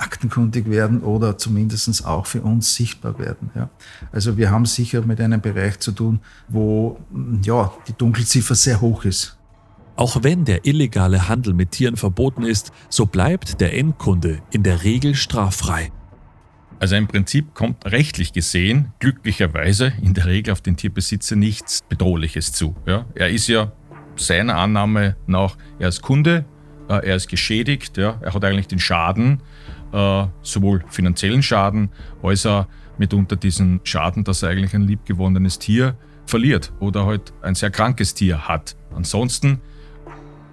aktenkundig 0.03 0.69
werden 0.69 1.01
oder 1.01 1.37
zumindest 1.37 2.05
auch 2.05 2.25
für 2.25 2.41
uns 2.41 2.75
sichtbar 2.75 3.17
werden. 3.17 3.49
Ja. 3.55 3.69
Also 4.11 4.37
wir 4.37 4.51
haben 4.51 4.65
sicher 4.65 5.01
mit 5.01 5.19
einem 5.21 5.41
Bereich 5.41 5.79
zu 5.79 5.91
tun, 5.91 6.19
wo 6.49 6.99
ja, 7.41 7.71
die 7.87 7.93
Dunkelziffer 7.93 8.55
sehr 8.55 8.81
hoch 8.81 9.05
ist. 9.05 9.37
Auch 9.95 10.23
wenn 10.23 10.43
der 10.43 10.65
illegale 10.65 11.29
Handel 11.29 11.53
mit 11.53 11.71
Tieren 11.71 11.97
verboten 11.97 12.43
ist, 12.43 12.71
so 12.89 13.05
bleibt 13.05 13.61
der 13.61 13.77
Endkunde 13.77 14.41
in 14.51 14.63
der 14.63 14.83
Regel 14.83 15.15
straffrei. 15.15 15.91
Also 16.79 16.95
im 16.95 17.07
Prinzip 17.07 17.53
kommt 17.53 17.85
rechtlich 17.85 18.33
gesehen 18.33 18.91
glücklicherweise 18.99 19.93
in 20.01 20.13
der 20.13 20.25
Regel 20.25 20.51
auf 20.51 20.61
den 20.61 20.75
Tierbesitzer 20.75 21.35
nichts 21.35 21.81
Bedrohliches 21.87 22.51
zu. 22.51 22.75
Ja. 22.85 23.05
Er 23.15 23.29
ist 23.29 23.47
ja 23.47 23.71
seiner 24.15 24.57
Annahme 24.57 25.15
nach, 25.27 25.55
er 25.79 25.89
ist 25.89 26.01
Kunde, 26.01 26.45
äh, 26.89 27.07
er 27.07 27.15
ist 27.15 27.27
geschädigt, 27.27 27.97
ja, 27.97 28.19
er 28.21 28.33
hat 28.33 28.43
eigentlich 28.43 28.67
den 28.67 28.79
Schaden, 28.79 29.41
äh, 29.93 30.25
sowohl 30.41 30.83
finanziellen 30.89 31.43
Schaden 31.43 31.89
als 32.21 32.45
auch 32.45 32.65
mitunter 32.97 33.35
diesen 33.35 33.79
Schaden, 33.83 34.23
dass 34.23 34.43
er 34.43 34.49
eigentlich 34.49 34.73
ein 34.73 34.81
liebgewonnenes 34.81 35.59
Tier 35.59 35.95
verliert 36.25 36.73
oder 36.79 37.05
halt 37.05 37.33
ein 37.41 37.55
sehr 37.55 37.71
krankes 37.71 38.13
Tier 38.13 38.47
hat. 38.47 38.75
Ansonsten, 38.95 39.61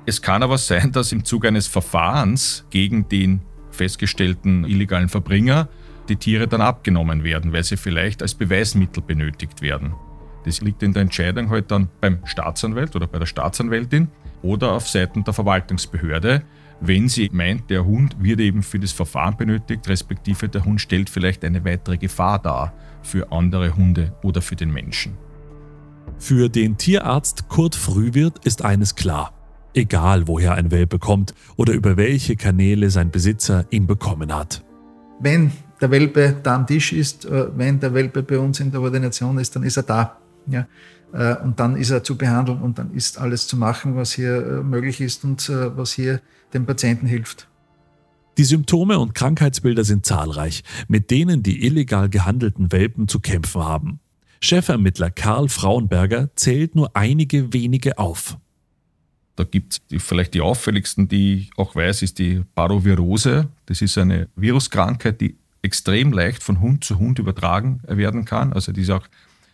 es 0.06 0.22
kann 0.22 0.42
aber 0.42 0.58
sein, 0.58 0.92
dass 0.92 1.12
im 1.12 1.24
Zuge 1.24 1.48
eines 1.48 1.66
Verfahrens 1.66 2.64
gegen 2.70 3.08
den 3.08 3.40
festgestellten 3.70 4.64
illegalen 4.64 5.08
Verbringer 5.08 5.68
die 6.08 6.16
Tiere 6.16 6.48
dann 6.48 6.60
abgenommen 6.60 7.22
werden, 7.24 7.52
weil 7.52 7.62
sie 7.62 7.76
vielleicht 7.76 8.22
als 8.22 8.34
Beweismittel 8.34 9.02
benötigt 9.02 9.62
werden. 9.62 9.94
Das 10.44 10.60
liegt 10.60 10.82
in 10.82 10.92
der 10.92 11.02
Entscheidung 11.02 11.50
halt 11.50 11.70
dann 11.70 11.88
beim 12.00 12.18
Staatsanwalt 12.24 12.96
oder 12.96 13.06
bei 13.06 13.18
der 13.18 13.26
Staatsanwältin 13.26 14.08
oder 14.42 14.72
auf 14.72 14.88
Seiten 14.88 15.22
der 15.22 15.34
Verwaltungsbehörde, 15.34 16.42
wenn 16.80 17.08
sie 17.08 17.28
meint, 17.32 17.68
der 17.68 17.84
Hund 17.84 18.16
wird 18.20 18.40
eben 18.40 18.62
für 18.62 18.78
das 18.78 18.92
Verfahren 18.92 19.36
benötigt, 19.36 19.88
respektive 19.88 20.48
der 20.48 20.64
Hund 20.64 20.80
stellt 20.80 21.10
vielleicht 21.10 21.44
eine 21.44 21.64
weitere 21.64 21.98
Gefahr 21.98 22.38
dar 22.38 22.72
für 23.02 23.30
andere 23.32 23.76
Hunde 23.76 24.14
oder 24.22 24.40
für 24.40 24.56
den 24.56 24.72
Menschen. 24.72 25.16
Für 26.18 26.48
den 26.48 26.76
Tierarzt 26.76 27.48
Kurt 27.48 27.74
Frühwirt 27.74 28.44
ist 28.44 28.64
eines 28.64 28.94
klar. 28.94 29.32
Egal 29.74 30.26
woher 30.26 30.54
ein 30.54 30.70
Welpe 30.70 30.98
kommt 30.98 31.34
oder 31.56 31.72
über 31.72 31.96
welche 31.96 32.36
Kanäle 32.36 32.90
sein 32.90 33.10
Besitzer 33.10 33.66
ihn 33.70 33.86
bekommen 33.86 34.34
hat. 34.34 34.64
Wenn 35.20 35.52
der 35.80 35.90
Welpe 35.90 36.36
da 36.42 36.56
am 36.56 36.66
Tisch 36.66 36.92
ist, 36.92 37.24
äh, 37.24 37.46
wenn 37.56 37.78
der 37.78 37.94
Welpe 37.94 38.22
bei 38.22 38.38
uns 38.38 38.60
in 38.60 38.70
der 38.70 38.80
Ordination 38.80 39.38
ist, 39.38 39.54
dann 39.54 39.62
ist 39.62 39.76
er 39.76 39.82
da. 39.82 40.18
Ja? 40.46 40.66
Äh, 41.12 41.36
und 41.42 41.60
dann 41.60 41.76
ist 41.76 41.90
er 41.90 42.02
zu 42.02 42.16
behandeln 42.16 42.60
und 42.60 42.78
dann 42.78 42.92
ist 42.94 43.18
alles 43.18 43.46
zu 43.46 43.56
machen, 43.56 43.96
was 43.96 44.12
hier 44.12 44.34
äh, 44.34 44.62
möglich 44.62 45.00
ist 45.00 45.24
und 45.24 45.48
was 45.48 45.92
hier 45.92 46.20
dem 46.54 46.66
Patienten 46.66 47.06
hilft. 47.06 47.48
Die 48.38 48.44
Symptome 48.44 48.98
und 48.98 49.14
Krankheitsbilder 49.14 49.84
sind 49.84 50.06
zahlreich, 50.06 50.62
mit 50.88 51.10
denen 51.10 51.42
die 51.42 51.66
illegal 51.66 52.08
gehandelten 52.08 52.72
Welpen 52.72 53.08
zu 53.08 53.20
kämpfen 53.20 53.62
haben. 53.62 54.00
Chefermittler 54.40 55.10
Karl 55.10 55.48
Frauenberger 55.48 56.30
zählt 56.36 56.74
nur 56.74 56.96
einige 56.96 57.52
wenige 57.52 57.98
auf. 57.98 58.38
Da 59.36 59.44
gibt 59.44 59.80
es 59.90 60.02
vielleicht 60.02 60.34
die 60.34 60.40
auffälligsten, 60.40 61.08
die 61.08 61.34
ich 61.34 61.50
auch 61.56 61.74
weiß, 61.74 62.02
ist 62.02 62.18
die 62.18 62.42
Parovirose. 62.54 63.48
Das 63.66 63.82
ist 63.82 63.98
eine 63.98 64.28
Viruskrankheit, 64.36 65.20
die 65.20 65.36
extrem 65.62 66.12
leicht 66.12 66.42
von 66.42 66.60
Hund 66.60 66.84
zu 66.84 66.98
Hund 66.98 67.18
übertragen 67.18 67.80
werden 67.86 68.24
kann. 68.24 68.52
Also 68.52 68.72
die 68.72 68.82
ist 68.82 68.90
auch 68.90 69.06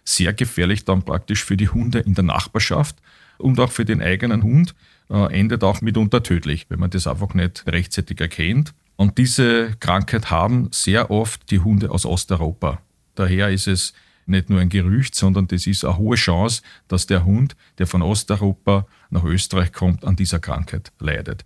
sehr 0.04 0.32
gefährlich 0.32 0.84
dann 0.84 1.02
praktisch 1.02 1.44
für 1.44 1.56
die 1.56 1.68
Hunde 1.68 1.98
in 1.98 2.14
der 2.14 2.24
Nachbarschaft 2.24 2.96
und 3.38 3.58
auch 3.60 3.70
für 3.70 3.84
den 3.84 4.02
eigenen 4.02 4.42
Hund. 4.42 4.74
Äh, 5.08 5.38
endet 5.38 5.62
auch 5.62 5.80
mitunter 5.80 6.22
tödlich, 6.22 6.66
wenn 6.68 6.80
man 6.80 6.90
das 6.90 7.06
einfach 7.06 7.34
nicht 7.34 7.64
rechtzeitig 7.66 8.20
erkennt. 8.20 8.74
Und 8.96 9.18
diese 9.18 9.76
Krankheit 9.78 10.30
haben 10.30 10.68
sehr 10.72 11.10
oft 11.10 11.50
die 11.50 11.60
Hunde 11.60 11.90
aus 11.90 12.06
Osteuropa. 12.06 12.80
Daher 13.14 13.50
ist 13.50 13.68
es 13.68 13.92
nicht 14.26 14.50
nur 14.50 14.60
ein 14.60 14.68
Gerücht, 14.68 15.14
sondern 15.14 15.46
das 15.46 15.66
ist 15.66 15.84
eine 15.84 15.96
hohe 15.96 16.16
Chance, 16.16 16.62
dass 16.88 17.06
der 17.06 17.24
Hund, 17.24 17.56
der 17.78 17.86
von 17.86 18.02
Osteuropa 18.02 18.86
nach 19.10 19.24
Österreich 19.24 19.72
kommt, 19.72 20.04
an 20.04 20.16
dieser 20.16 20.40
Krankheit 20.40 20.92
leidet. 20.98 21.44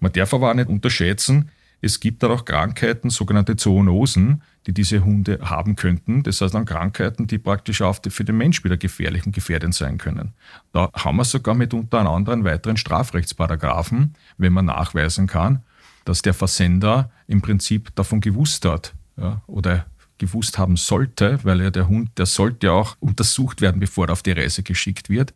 Man 0.00 0.12
darf 0.12 0.34
aber 0.34 0.50
auch 0.50 0.54
nicht 0.54 0.68
unterschätzen, 0.68 1.50
es 1.86 2.00
gibt 2.00 2.22
auch 2.24 2.44
Krankheiten, 2.44 3.10
sogenannte 3.10 3.56
Zoonosen, 3.56 4.42
die 4.66 4.74
diese 4.74 5.04
Hunde 5.04 5.38
haben 5.42 5.76
könnten. 5.76 6.22
Das 6.22 6.40
heißt 6.40 6.54
dann 6.54 6.64
Krankheiten, 6.64 7.26
die 7.26 7.38
praktisch 7.38 7.80
auch 7.82 7.98
für 8.06 8.24
den 8.24 8.36
Mensch 8.36 8.64
wieder 8.64 8.76
gefährlich 8.76 9.24
und 9.24 9.32
gefährdend 9.32 9.74
sein 9.74 9.96
können. 9.96 10.34
Da 10.72 10.90
haben 10.92 11.16
wir 11.16 11.24
sogar 11.24 11.54
mitunter 11.54 12.00
einen 12.00 12.08
anderen 12.08 12.44
weiteren 12.44 12.76
Strafrechtsparagraphen, 12.76 14.14
wenn 14.36 14.52
man 14.52 14.66
nachweisen 14.66 15.26
kann, 15.26 15.62
dass 16.04 16.22
der 16.22 16.34
Versender 16.34 17.10
im 17.26 17.40
Prinzip 17.40 17.94
davon 17.94 18.20
gewusst 18.20 18.64
hat 18.64 18.94
ja, 19.16 19.42
oder 19.46 19.86
gewusst 20.18 20.58
haben 20.58 20.76
sollte, 20.76 21.38
weil 21.44 21.62
ja 21.62 21.70
der 21.70 21.88
Hund, 21.88 22.10
der 22.18 22.26
sollte 22.26 22.66
ja 22.66 22.72
auch 22.72 22.96
untersucht 23.00 23.60
werden, 23.60 23.80
bevor 23.80 24.08
er 24.08 24.12
auf 24.12 24.22
die 24.22 24.32
Reise 24.32 24.62
geschickt 24.62 25.08
wird. 25.08 25.34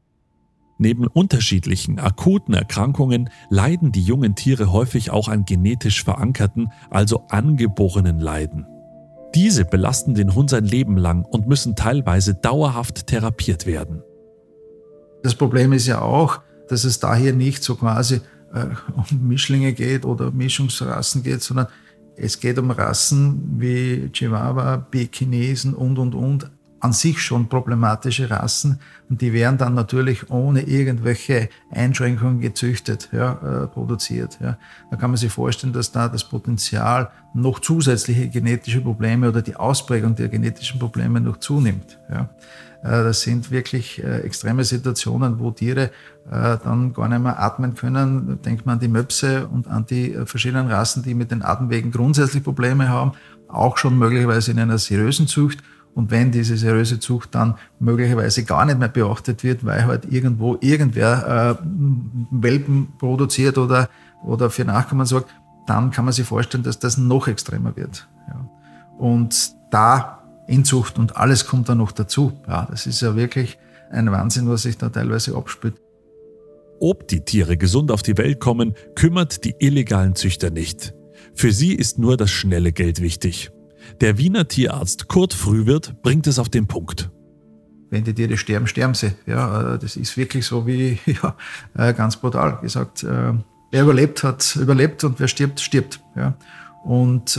Neben 0.81 1.07
unterschiedlichen 1.07 1.99
akuten 1.99 2.55
Erkrankungen 2.55 3.29
leiden 3.51 3.93
die 3.93 4.03
jungen 4.03 4.35
Tiere 4.35 4.73
häufig 4.73 5.11
auch 5.11 5.29
an 5.29 5.45
genetisch 5.45 6.03
verankerten, 6.03 6.73
also 6.89 7.27
angeborenen 7.29 8.19
Leiden. 8.19 8.67
Diese 9.35 9.67
belasten 9.67 10.15
den 10.15 10.35
Hund 10.35 10.49
sein 10.49 10.65
Leben 10.65 10.97
lang 10.97 11.27
und 11.27 11.47
müssen 11.47 11.77
teilweise 11.77 12.35
dauerhaft 12.35 13.09
therapiert 13.09 13.67
werden. 13.67 14.03
Das 15.23 15.35
Problem 15.35 15.75
ist 15.75 15.87
ja 15.87 16.01
auch, 16.01 16.41
dass 16.71 16.85
es 16.85 16.99
da 16.99 17.15
hier 17.15 17.35
nicht 17.35 17.63
so 17.63 17.75
quasi 17.75 18.23
äh, 18.55 18.69
um 18.97 19.29
Mischlinge 19.29 19.75
geht 19.75 20.07
oder 20.07 20.31
Mischungsrassen 20.31 21.23
geht, 21.23 21.43
sondern 21.43 21.67
es 22.17 22.41
geht 22.41 22.59
um 22.59 22.71
Rassen 22.71 23.57
wie 23.59 24.09
Chihuahua, 24.15 24.79
Pekinesen 24.79 25.75
und, 25.75 25.99
und, 25.99 26.15
und, 26.15 26.51
an 26.81 26.93
sich 26.93 27.21
schon 27.21 27.49
problematische 27.49 28.31
Rassen 28.31 28.81
und 29.09 29.21
die 29.21 29.33
werden 29.33 29.59
dann 29.59 29.75
natürlich 29.75 30.31
ohne 30.31 30.63
irgendwelche 30.63 31.49
Einschränkungen 31.71 32.41
gezüchtet, 32.41 33.11
ja, 33.13 33.33
äh, 33.33 33.67
produziert. 33.67 34.39
Ja. 34.41 34.57
Da 34.91 34.97
kann 34.97 35.11
man 35.11 35.19
sich 35.19 35.33
vorstellen, 35.33 35.73
dass 35.73 35.93
da 35.93 36.09
das 36.09 36.25
Potenzial 36.25 37.11
noch 37.35 37.61
zusätzliche 37.61 38.29
genetische 38.29 38.81
Probleme 38.81 39.29
oder 39.29 39.43
die 39.43 39.57
Ausprägung 39.57 40.17
der 40.17 40.29
genetischen 40.29 40.81
Probleme 40.81 41.21
noch 41.21 41.39
zunimmt. 41.39 41.99
Ja. 42.11 42.31
Äh, 42.83 43.05
das 43.05 43.23
sind 43.23 43.51
wirklich 43.51 44.03
äh, 44.03 44.21
extreme 44.21 44.65
Situationen, 44.65 45.39
wo 45.39 45.51
Tiere 45.51 45.91
äh, 46.31 46.57
dann 46.63 46.93
gar 46.93 47.09
nicht 47.09 47.23
mehr 47.23 47.41
atmen 47.41 47.75
können. 47.75 48.41
Denkt 48.43 48.67
man 48.67 48.75
an 48.75 48.81
die 48.81 48.89
Möpse 48.89 49.49
und 49.49 49.69
an 49.69 49.87
die 49.87 50.17
verschiedenen 50.25 50.69
Rassen, 50.69 51.03
die 51.03 51.15
mit 51.15 51.31
den 51.31 51.43
Atemwegen 51.43 51.91
grundsätzlich 51.91 52.43
Probleme 52.43 52.89
haben, 52.89 53.13
auch 53.49 53.77
schon 53.77 53.99
möglicherweise 53.99 54.53
in 54.53 54.61
einer 54.61 54.79
seriösen 54.79 55.27
Zucht 55.27 55.59
und 55.95 56.11
wenn 56.11 56.31
diese 56.31 56.57
seriöse 56.57 57.01
Zucht 57.01 57.35
dann 57.35 57.57
möglicherweise 57.79 58.45
gar 58.45 58.65
nicht 58.65 58.79
mehr 58.79 58.89
beachtet 58.89 59.43
wird, 59.43 59.65
weil 59.65 59.87
halt 59.87 60.11
irgendwo 60.11 60.57
irgendwer 60.61 61.59
äh, 61.61 61.65
Welpen 62.31 62.93
produziert 62.99 63.59
oder, 63.59 63.89
oder 64.25 64.51
für 64.51 64.65
Nachkommen 64.65 65.07
sorgt, 65.07 65.31
dann 65.67 65.91
kann 65.91 66.05
man 66.05 66.13
sich 66.13 66.27
vorstellen, 66.27 66.63
dass 66.63 66.79
das 66.79 66.97
noch 66.97 67.29
extremer 67.29 67.77
wird. 67.77 68.09
Ja. 68.29 68.49
Und 68.99 69.53
da 69.71 70.21
Inzucht 70.47 70.99
und 70.99 71.17
alles 71.17 71.47
kommt 71.47 71.69
dann 71.69 71.79
noch 71.79 71.93
dazu. 71.93 72.33
Ja, 72.49 72.67
das 72.71 72.87
ist 72.87 73.01
ja 73.01 73.15
wirklich 73.15 73.59
ein 73.91 74.11
Wahnsinn, 74.11 74.49
was 74.49 74.63
sich 74.63 74.79
da 74.79 74.89
teilweise 74.89 75.37
abspielt. 75.37 75.75
Ob 76.81 77.07
die 77.09 77.21
Tiere 77.25 77.57
gesund 77.57 77.93
auf 77.93 78.03
die 78.03 78.17
Welt 78.19 78.41
kommen, 78.41 78.75
kümmert 78.95 79.45
die 79.45 79.55
illegalen 79.59 80.15
Züchter 80.15 80.51
nicht. 80.51 80.95
Für 81.35 81.53
sie 81.53 81.75
ist 81.75 81.99
nur 81.99 82.17
das 82.17 82.31
schnelle 82.31 82.73
Geld 82.73 83.01
wichtig. 83.01 83.53
Der 84.01 84.19
Wiener 84.19 84.49
Tierarzt 84.49 85.09
Kurt 85.09 85.35
Frühwirt 85.35 86.03
bringt 86.03 86.27
es 86.27 86.39
auf 86.39 86.49
den 86.49 86.67
Punkt. 86.67 87.11
Wenn 87.91 88.05
die 88.05 88.15
Tiere 88.15 88.37
sterben, 88.37 88.67
sterben 88.67 88.95
sie. 88.95 89.13
Ja, 89.27 89.75
äh, 89.75 89.79
das 89.79 89.97
ist 89.97 90.17
wirklich 90.17 90.47
so 90.47 90.67
wie, 90.67 90.99
ja, 91.07 91.37
äh, 91.77 91.93
ganz 91.93 92.17
brutal 92.17 92.59
gesagt. 92.61 93.03
Äh, 93.03 93.33
wer 93.73 93.83
überlebt 93.83 94.23
hat, 94.23 94.57
überlebt 94.57 95.03
und 95.05 95.19
wer 95.19 95.29
stirbt, 95.29 95.61
stirbt. 95.61 96.01
Ja. 96.17 96.35
Und 96.85 97.39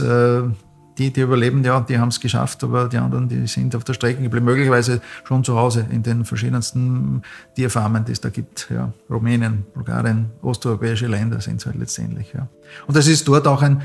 die, 0.98 1.10
die 1.10 1.20
überleben, 1.20 1.64
ja, 1.64 1.80
die 1.80 1.98
haben 1.98 2.08
es 2.08 2.20
geschafft, 2.20 2.62
aber 2.64 2.88
die 2.88 2.98
anderen, 2.98 3.28
die 3.28 3.46
sind 3.46 3.74
auf 3.74 3.84
der 3.84 3.94
Strecke 3.94 4.22
geblieben, 4.22 4.44
möglicherweise 4.44 5.00
schon 5.24 5.42
zu 5.42 5.56
Hause 5.56 5.86
in 5.90 6.02
den 6.02 6.24
verschiedensten 6.24 7.22
Tierfarmen, 7.54 8.04
die 8.04 8.12
es 8.12 8.20
da 8.20 8.28
gibt. 8.28 8.68
Ja. 8.70 8.92
Rumänien, 9.08 9.64
Bulgarien, 9.74 10.30
osteuropäische 10.42 11.06
Länder 11.06 11.40
sind 11.40 11.60
es 11.60 11.66
halt 11.66 11.76
letztendlich. 11.76 12.32
Ja. 12.34 12.48
Und 12.86 12.96
das 12.96 13.06
ist 13.06 13.26
dort 13.26 13.46
auch 13.46 13.62
ein 13.62 13.82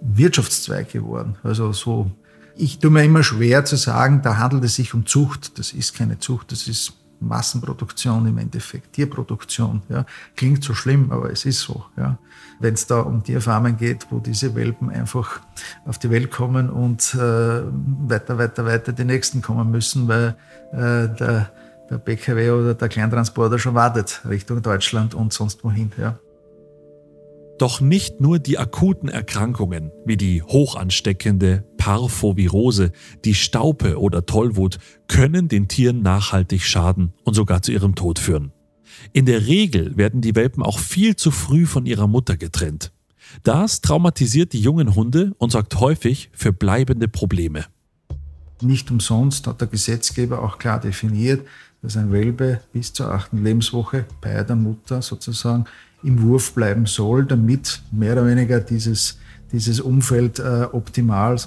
Wirtschaftszweig 0.00 0.92
geworden. 0.92 1.36
Also 1.42 1.72
so, 1.72 2.10
ich 2.56 2.78
tue 2.78 2.90
mir 2.90 3.04
immer 3.04 3.22
schwer 3.22 3.64
zu 3.64 3.76
sagen, 3.76 4.22
da 4.22 4.38
handelt 4.38 4.64
es 4.64 4.76
sich 4.76 4.94
um 4.94 5.06
Zucht. 5.06 5.58
Das 5.58 5.72
ist 5.72 5.94
keine 5.94 6.18
Zucht, 6.18 6.52
das 6.52 6.68
ist 6.68 6.94
Massenproduktion 7.20 8.26
im 8.26 8.38
Endeffekt, 8.38 8.92
Tierproduktion. 8.94 9.82
Ja. 9.88 10.04
Klingt 10.36 10.62
so 10.62 10.74
schlimm, 10.74 11.10
aber 11.10 11.30
es 11.30 11.44
ist 11.44 11.60
so. 11.60 11.84
Ja. 11.96 12.18
Wenn 12.60 12.74
es 12.74 12.86
da 12.86 13.00
um 13.00 13.22
Tierfarmen 13.22 13.76
geht, 13.76 14.06
wo 14.10 14.18
diese 14.18 14.54
Welpen 14.54 14.90
einfach 14.90 15.40
auf 15.84 15.98
die 15.98 16.10
Welt 16.10 16.30
kommen 16.30 16.70
und 16.70 17.14
äh, 17.14 17.18
weiter, 17.18 18.38
weiter, 18.38 18.64
weiter 18.66 18.92
die 18.92 19.04
nächsten 19.04 19.42
kommen 19.42 19.70
müssen, 19.70 20.08
weil 20.08 20.36
äh, 20.72 21.08
der, 21.16 21.50
der 21.90 21.98
BKW 21.98 22.50
oder 22.50 22.74
der 22.74 22.88
Kleintransporter 22.88 23.58
schon 23.58 23.74
wartet 23.74 24.22
Richtung 24.28 24.62
Deutschland 24.62 25.14
und 25.14 25.32
sonst 25.32 25.64
wohin. 25.64 25.92
Ja. 25.98 26.18
Doch 27.58 27.80
nicht 27.80 28.20
nur 28.20 28.38
die 28.38 28.58
akuten 28.58 29.08
Erkrankungen 29.08 29.90
wie 30.04 30.18
die 30.18 30.42
hochansteckende 30.42 31.64
Parvovirose, 31.78 32.92
die 33.24 33.34
Staupe 33.34 33.98
oder 33.98 34.26
Tollwut 34.26 34.78
können 35.08 35.48
den 35.48 35.66
Tieren 35.66 36.02
nachhaltig 36.02 36.62
schaden 36.62 37.14
und 37.24 37.34
sogar 37.34 37.62
zu 37.62 37.72
ihrem 37.72 37.94
Tod 37.94 38.18
führen. 38.18 38.52
In 39.12 39.24
der 39.24 39.46
Regel 39.46 39.96
werden 39.96 40.20
die 40.20 40.34
Welpen 40.34 40.62
auch 40.62 40.78
viel 40.78 41.16
zu 41.16 41.30
früh 41.30 41.64
von 41.64 41.86
ihrer 41.86 42.06
Mutter 42.06 42.36
getrennt. 42.36 42.92
Das 43.42 43.80
traumatisiert 43.80 44.52
die 44.52 44.60
jungen 44.60 44.94
Hunde 44.94 45.32
und 45.38 45.50
sorgt 45.50 45.80
häufig 45.80 46.30
für 46.32 46.52
bleibende 46.52 47.08
Probleme. 47.08 47.64
Nicht 48.60 48.90
umsonst 48.90 49.46
hat 49.46 49.60
der 49.60 49.68
Gesetzgeber 49.68 50.42
auch 50.42 50.58
klar 50.58 50.80
definiert, 50.80 51.46
dass 51.82 51.96
ein 51.96 52.10
Welpe 52.10 52.60
bis 52.72 52.92
zur 52.92 53.12
achten 53.12 53.44
Lebenswoche 53.44 54.06
bei 54.20 54.42
der 54.42 54.56
Mutter 54.56 55.02
sozusagen 55.02 55.66
im 56.02 56.22
Wurf 56.22 56.52
bleiben 56.52 56.86
soll, 56.86 57.24
damit 57.24 57.82
mehr 57.90 58.12
oder 58.12 58.26
weniger 58.26 58.60
dieses, 58.60 59.18
dieses 59.52 59.80
Umfeld 59.80 60.38
äh, 60.38 60.66
optimal 60.72 61.38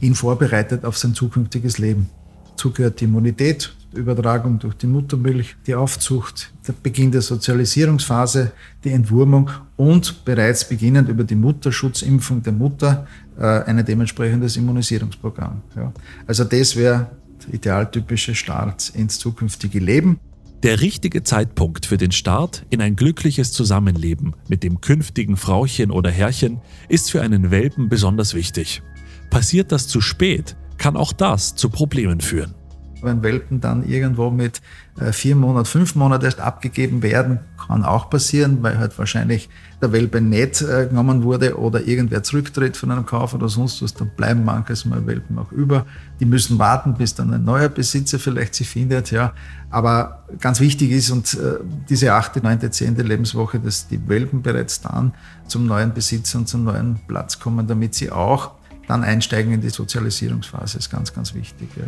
ihn 0.00 0.14
vorbereitet 0.14 0.84
auf 0.84 0.98
sein 0.98 1.14
zukünftiges 1.14 1.78
Leben. 1.78 2.08
Dazu 2.50 2.70
gehört 2.70 3.00
die 3.00 3.04
Immunität, 3.04 3.74
Übertragung 3.94 4.58
durch 4.58 4.74
die 4.74 4.86
Muttermilch, 4.86 5.56
die 5.66 5.74
Aufzucht, 5.74 6.52
der 6.66 6.72
Beginn 6.72 7.10
der 7.10 7.22
Sozialisierungsphase, 7.22 8.52
die 8.84 8.90
Entwurmung 8.90 9.50
und 9.76 10.24
bereits 10.24 10.66
beginnend 10.66 11.08
über 11.08 11.24
die 11.24 11.34
Mutterschutzimpfung 11.34 12.42
der 12.42 12.52
Mutter 12.52 13.06
äh, 13.38 13.44
ein 13.44 13.84
dementsprechendes 13.84 14.56
Immunisierungsprogramm. 14.56 15.62
Ja. 15.76 15.92
Also 16.26 16.44
das 16.44 16.76
wäre 16.76 17.10
der 17.46 17.54
idealtypische 17.54 18.34
Start 18.34 18.90
ins 18.94 19.18
zukünftige 19.18 19.78
Leben. 19.78 20.18
Der 20.62 20.80
richtige 20.80 21.24
Zeitpunkt 21.24 21.86
für 21.86 21.96
den 21.96 22.12
Start 22.12 22.64
in 22.70 22.80
ein 22.80 22.94
glückliches 22.94 23.50
Zusammenleben 23.50 24.36
mit 24.48 24.62
dem 24.62 24.80
künftigen 24.80 25.36
Frauchen 25.36 25.90
oder 25.90 26.08
Herrchen 26.08 26.60
ist 26.88 27.10
für 27.10 27.20
einen 27.20 27.50
Welpen 27.50 27.88
besonders 27.88 28.34
wichtig. 28.34 28.80
Passiert 29.28 29.72
das 29.72 29.88
zu 29.88 30.00
spät, 30.00 30.56
kann 30.78 30.96
auch 30.96 31.12
das 31.12 31.56
zu 31.56 31.68
Problemen 31.68 32.20
führen. 32.20 32.54
Wenn 33.02 33.22
Welpen 33.22 33.60
dann 33.60 33.86
irgendwo 33.86 34.30
mit 34.30 34.60
äh, 35.00 35.12
vier 35.12 35.36
Monaten, 35.36 35.66
fünf 35.66 35.94
Monaten 35.94 36.24
erst 36.24 36.40
abgegeben 36.40 37.02
werden, 37.02 37.40
kann 37.66 37.84
auch 37.84 38.10
passieren, 38.10 38.62
weil 38.62 38.78
halt 38.78 38.98
wahrscheinlich 38.98 39.48
der 39.80 39.92
Welpe 39.92 40.20
nicht 40.20 40.62
äh, 40.62 40.86
genommen 40.86 41.22
wurde 41.22 41.58
oder 41.58 41.86
irgendwer 41.86 42.22
zurücktritt 42.22 42.76
von 42.76 42.90
einem 42.90 43.06
Kauf 43.06 43.34
oder 43.34 43.48
sonst 43.48 43.82
was, 43.82 43.94
dann 43.94 44.10
bleiben 44.16 44.44
manches 44.44 44.84
Mal 44.84 45.06
Welpen 45.06 45.38
auch 45.38 45.50
über. 45.52 45.86
Die 46.20 46.26
müssen 46.26 46.58
warten, 46.58 46.94
bis 46.94 47.14
dann 47.14 47.32
ein 47.32 47.44
neuer 47.44 47.68
Besitzer 47.68 48.18
vielleicht 48.18 48.54
sie 48.54 48.64
findet, 48.64 49.10
ja. 49.10 49.32
Aber 49.70 50.24
ganz 50.40 50.60
wichtig 50.60 50.90
ist 50.90 51.10
und 51.10 51.34
äh, 51.34 51.58
diese 51.88 52.12
achte, 52.12 52.40
neunte, 52.40 52.70
zehnte 52.70 53.02
Lebenswoche, 53.02 53.58
dass 53.58 53.88
die 53.88 54.08
Welpen 54.08 54.42
bereits 54.42 54.80
dann 54.80 55.14
zum 55.46 55.66
neuen 55.66 55.94
Besitzer 55.94 56.38
und 56.38 56.48
zum 56.48 56.64
neuen 56.64 57.00
Platz 57.08 57.38
kommen, 57.40 57.66
damit 57.66 57.94
sie 57.94 58.10
auch 58.10 58.52
dann 58.88 59.04
einsteigen 59.04 59.52
in 59.52 59.60
die 59.60 59.70
Sozialisierungsphase, 59.70 60.78
ist 60.78 60.90
ganz, 60.90 61.14
ganz 61.14 61.34
wichtig. 61.34 61.68
Ja. 61.76 61.84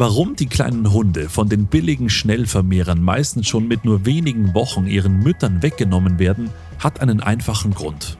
Warum 0.00 0.36
die 0.36 0.46
kleinen 0.46 0.92
Hunde 0.92 1.28
von 1.28 1.48
den 1.48 1.66
billigen 1.66 2.08
Schnellvermehrern 2.08 3.02
meistens 3.02 3.48
schon 3.48 3.66
mit 3.66 3.84
nur 3.84 4.06
wenigen 4.06 4.54
Wochen 4.54 4.86
ihren 4.86 5.18
Müttern 5.24 5.60
weggenommen 5.60 6.20
werden, 6.20 6.50
hat 6.78 7.00
einen 7.00 7.20
einfachen 7.20 7.74
Grund. 7.74 8.16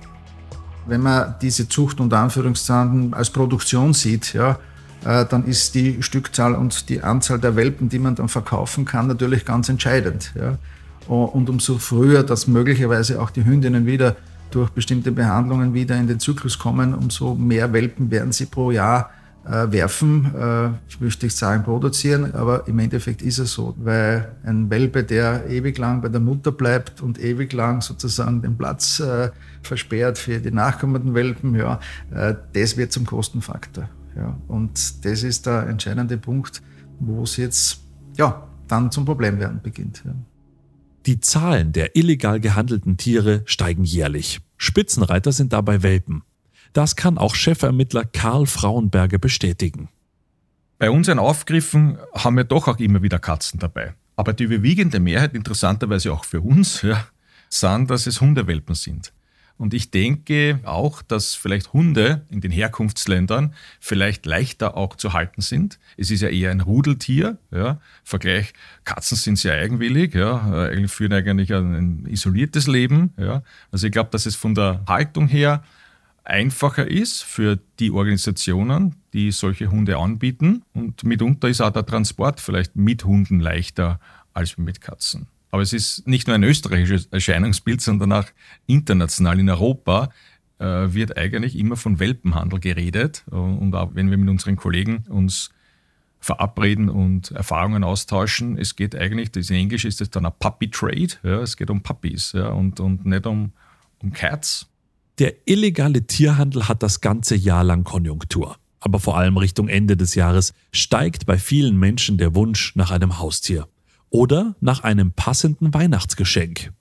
Wenn 0.88 1.02
man 1.02 1.36
diese 1.40 1.68
Zucht 1.68 2.00
unter 2.00 2.18
Anführungszeichen 2.18 3.14
als 3.14 3.30
Produktion 3.30 3.94
sieht, 3.94 4.32
ja, 4.32 4.58
äh, 5.04 5.24
dann 5.24 5.44
ist 5.44 5.76
die 5.76 6.02
Stückzahl 6.02 6.56
und 6.56 6.88
die 6.88 7.04
Anzahl 7.04 7.38
der 7.38 7.54
Welpen, 7.54 7.88
die 7.88 8.00
man 8.00 8.16
dann 8.16 8.28
verkaufen 8.28 8.84
kann, 8.84 9.06
natürlich 9.06 9.44
ganz 9.44 9.68
entscheidend. 9.68 10.32
Ja. 10.34 10.58
Und 11.06 11.48
umso 11.48 11.78
früher, 11.78 12.24
dass 12.24 12.48
möglicherweise 12.48 13.22
auch 13.22 13.30
die 13.30 13.44
Hündinnen 13.44 13.86
wieder 13.86 14.16
durch 14.50 14.70
bestimmte 14.70 15.12
Behandlungen 15.12 15.74
wieder 15.74 15.96
in 15.96 16.08
den 16.08 16.18
Zyklus 16.18 16.58
kommen, 16.58 16.92
umso 16.92 17.36
mehr 17.36 17.72
Welpen 17.72 18.10
werden 18.10 18.32
sie 18.32 18.46
pro 18.46 18.72
Jahr 18.72 19.10
äh, 19.48 19.72
werfen, 19.72 20.34
äh, 20.34 20.70
ich 20.88 21.00
möchte 21.00 21.26
nicht 21.26 21.36
sagen 21.36 21.64
produzieren, 21.64 22.34
aber 22.34 22.68
im 22.68 22.78
Endeffekt 22.78 23.22
ist 23.22 23.38
es 23.38 23.52
so, 23.52 23.74
weil 23.78 24.36
ein 24.44 24.68
Welpe, 24.70 25.04
der 25.04 25.48
ewig 25.48 25.78
lang 25.78 26.02
bei 26.02 26.08
der 26.08 26.20
Mutter 26.20 26.52
bleibt 26.52 27.00
und 27.00 27.20
ewig 27.20 27.52
lang 27.52 27.80
sozusagen 27.80 28.42
den 28.42 28.56
Platz 28.56 29.00
äh, 29.00 29.30
versperrt 29.62 30.18
für 30.18 30.38
die 30.38 30.50
nachkommenden 30.50 31.14
Welpen, 31.14 31.54
ja, 31.54 31.80
äh, 32.12 32.34
das 32.52 32.76
wird 32.76 32.92
zum 32.92 33.06
Kostenfaktor. 33.06 33.88
Ja. 34.16 34.36
Und 34.48 35.04
das 35.04 35.22
ist 35.22 35.46
der 35.46 35.66
entscheidende 35.68 36.18
Punkt, 36.18 36.62
wo 36.98 37.22
es 37.22 37.36
jetzt 37.36 37.80
ja, 38.16 38.48
dann 38.66 38.90
zum 38.90 39.04
Problem 39.04 39.38
werden 39.38 39.60
beginnt. 39.62 40.02
Ja. 40.04 40.12
Die 41.06 41.20
Zahlen 41.20 41.72
der 41.72 41.96
illegal 41.96 42.40
gehandelten 42.40 42.96
Tiere 42.96 43.42
steigen 43.46 43.84
jährlich. 43.84 44.40
Spitzenreiter 44.56 45.32
sind 45.32 45.52
dabei 45.52 45.82
Welpen. 45.82 46.22
Das 46.72 46.96
kann 46.96 47.18
auch 47.18 47.34
Chefermittler 47.34 48.04
Karl 48.04 48.46
Frauenberger 48.46 49.18
bestätigen. 49.18 49.88
Bei 50.78 50.90
unseren 50.90 51.18
Aufgriffen 51.18 51.98
haben 52.14 52.36
wir 52.36 52.44
doch 52.44 52.68
auch 52.68 52.78
immer 52.78 53.02
wieder 53.02 53.18
Katzen 53.18 53.58
dabei. 53.58 53.94
Aber 54.16 54.32
die 54.32 54.44
überwiegende 54.44 55.00
Mehrheit, 55.00 55.34
interessanterweise 55.34 56.12
auch 56.12 56.24
für 56.24 56.40
uns, 56.40 56.82
ja, 56.82 57.06
sind, 57.48 57.90
dass 57.90 58.06
es 58.06 58.20
Hundewelpen 58.20 58.74
sind. 58.74 59.12
Und 59.58 59.74
ich 59.74 59.90
denke 59.90 60.60
auch, 60.62 61.02
dass 61.02 61.34
vielleicht 61.34 61.72
Hunde 61.72 62.24
in 62.30 62.40
den 62.40 62.52
Herkunftsländern 62.52 63.54
vielleicht 63.80 64.24
leichter 64.24 64.76
auch 64.76 64.94
zu 64.94 65.14
halten 65.14 65.40
sind. 65.40 65.80
Es 65.96 66.12
ist 66.12 66.20
ja 66.20 66.28
eher 66.28 66.52
ein 66.52 66.60
Rudeltier. 66.60 67.38
Ja. 67.50 67.80
Vergleich, 68.04 68.52
Katzen 68.84 69.16
sind 69.16 69.36
sehr 69.36 69.54
eigenwillig, 69.54 70.14
ja, 70.14 70.70
führen 70.86 71.12
eigentlich 71.12 71.52
ein 71.52 72.06
isoliertes 72.06 72.68
Leben. 72.68 73.12
Ja. 73.18 73.42
Also 73.72 73.88
ich 73.88 73.92
glaube, 73.92 74.10
dass 74.10 74.26
es 74.26 74.36
von 74.36 74.54
der 74.54 74.84
Haltung 74.86 75.26
her 75.26 75.64
einfacher 76.28 76.86
ist 76.86 77.22
für 77.22 77.58
die 77.78 77.90
Organisationen, 77.90 78.96
die 79.12 79.32
solche 79.32 79.70
Hunde 79.70 79.96
anbieten. 79.96 80.62
Und 80.74 81.04
mitunter 81.04 81.48
ist 81.48 81.60
auch 81.60 81.72
der 81.72 81.86
Transport 81.86 82.40
vielleicht 82.40 82.76
mit 82.76 83.04
Hunden 83.04 83.40
leichter 83.40 83.98
als 84.34 84.58
mit 84.58 84.80
Katzen. 84.80 85.26
Aber 85.50 85.62
es 85.62 85.72
ist 85.72 86.06
nicht 86.06 86.26
nur 86.26 86.34
ein 86.34 86.42
österreichisches 86.44 87.06
Erscheinungsbild, 87.06 87.80
sondern 87.80 88.12
auch 88.12 88.26
international 88.66 89.40
in 89.40 89.48
Europa 89.48 90.10
äh, 90.58 90.64
wird 90.92 91.16
eigentlich 91.16 91.56
immer 91.56 91.76
von 91.76 91.98
Welpenhandel 91.98 92.60
geredet. 92.60 93.24
Und 93.30 93.74
auch 93.74 93.94
wenn 93.94 94.10
wir 94.10 94.18
mit 94.18 94.28
unseren 94.28 94.56
Kollegen 94.56 95.04
uns 95.08 95.50
verabreden 96.20 96.88
und 96.88 97.30
Erfahrungen 97.30 97.84
austauschen, 97.84 98.58
es 98.58 98.76
geht 98.76 98.94
eigentlich, 98.96 99.30
das 99.30 99.50
in 99.50 99.56
Englisch 99.56 99.84
ist 99.84 100.00
es 100.00 100.10
dann 100.10 100.26
ein 100.26 100.32
Puppy 100.38 100.70
Trade, 100.70 101.14
ja, 101.22 101.40
es 101.40 101.56
geht 101.56 101.70
um 101.70 101.82
Puppies 101.82 102.32
ja, 102.32 102.48
und, 102.48 102.80
und 102.80 103.06
nicht 103.06 103.26
um, 103.26 103.52
um 104.00 104.12
Cats. 104.12 104.68
Der 105.18 105.34
illegale 105.46 106.06
Tierhandel 106.06 106.68
hat 106.68 106.82
das 106.82 107.00
ganze 107.00 107.34
Jahr 107.34 107.64
lang 107.64 107.82
Konjunktur. 107.82 108.56
Aber 108.80 109.00
vor 109.00 109.18
allem 109.18 109.36
Richtung 109.36 109.68
Ende 109.68 109.96
des 109.96 110.14
Jahres 110.14 110.54
steigt 110.70 111.26
bei 111.26 111.38
vielen 111.38 111.76
Menschen 111.76 112.18
der 112.18 112.36
Wunsch 112.36 112.76
nach 112.76 112.92
einem 112.92 113.18
Haustier 113.18 113.66
oder 114.10 114.54
nach 114.60 114.84
einem 114.84 115.12
passenden 115.12 115.74
Weihnachtsgeschenk. 115.74 116.72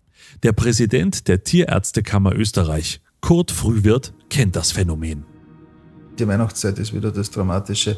Der 0.43 0.53
Präsident 0.53 1.27
der 1.27 1.43
Tierärztekammer 1.43 2.33
Österreich, 2.35 3.01
Kurt 3.21 3.51
Frühwirt, 3.51 4.13
kennt 4.29 4.55
das 4.55 4.71
Phänomen. 4.71 5.25
Die 6.19 6.27
Weihnachtszeit 6.27 6.77
ist 6.77 6.93
wieder 6.93 7.11
das 7.11 7.31
Dramatische, 7.31 7.91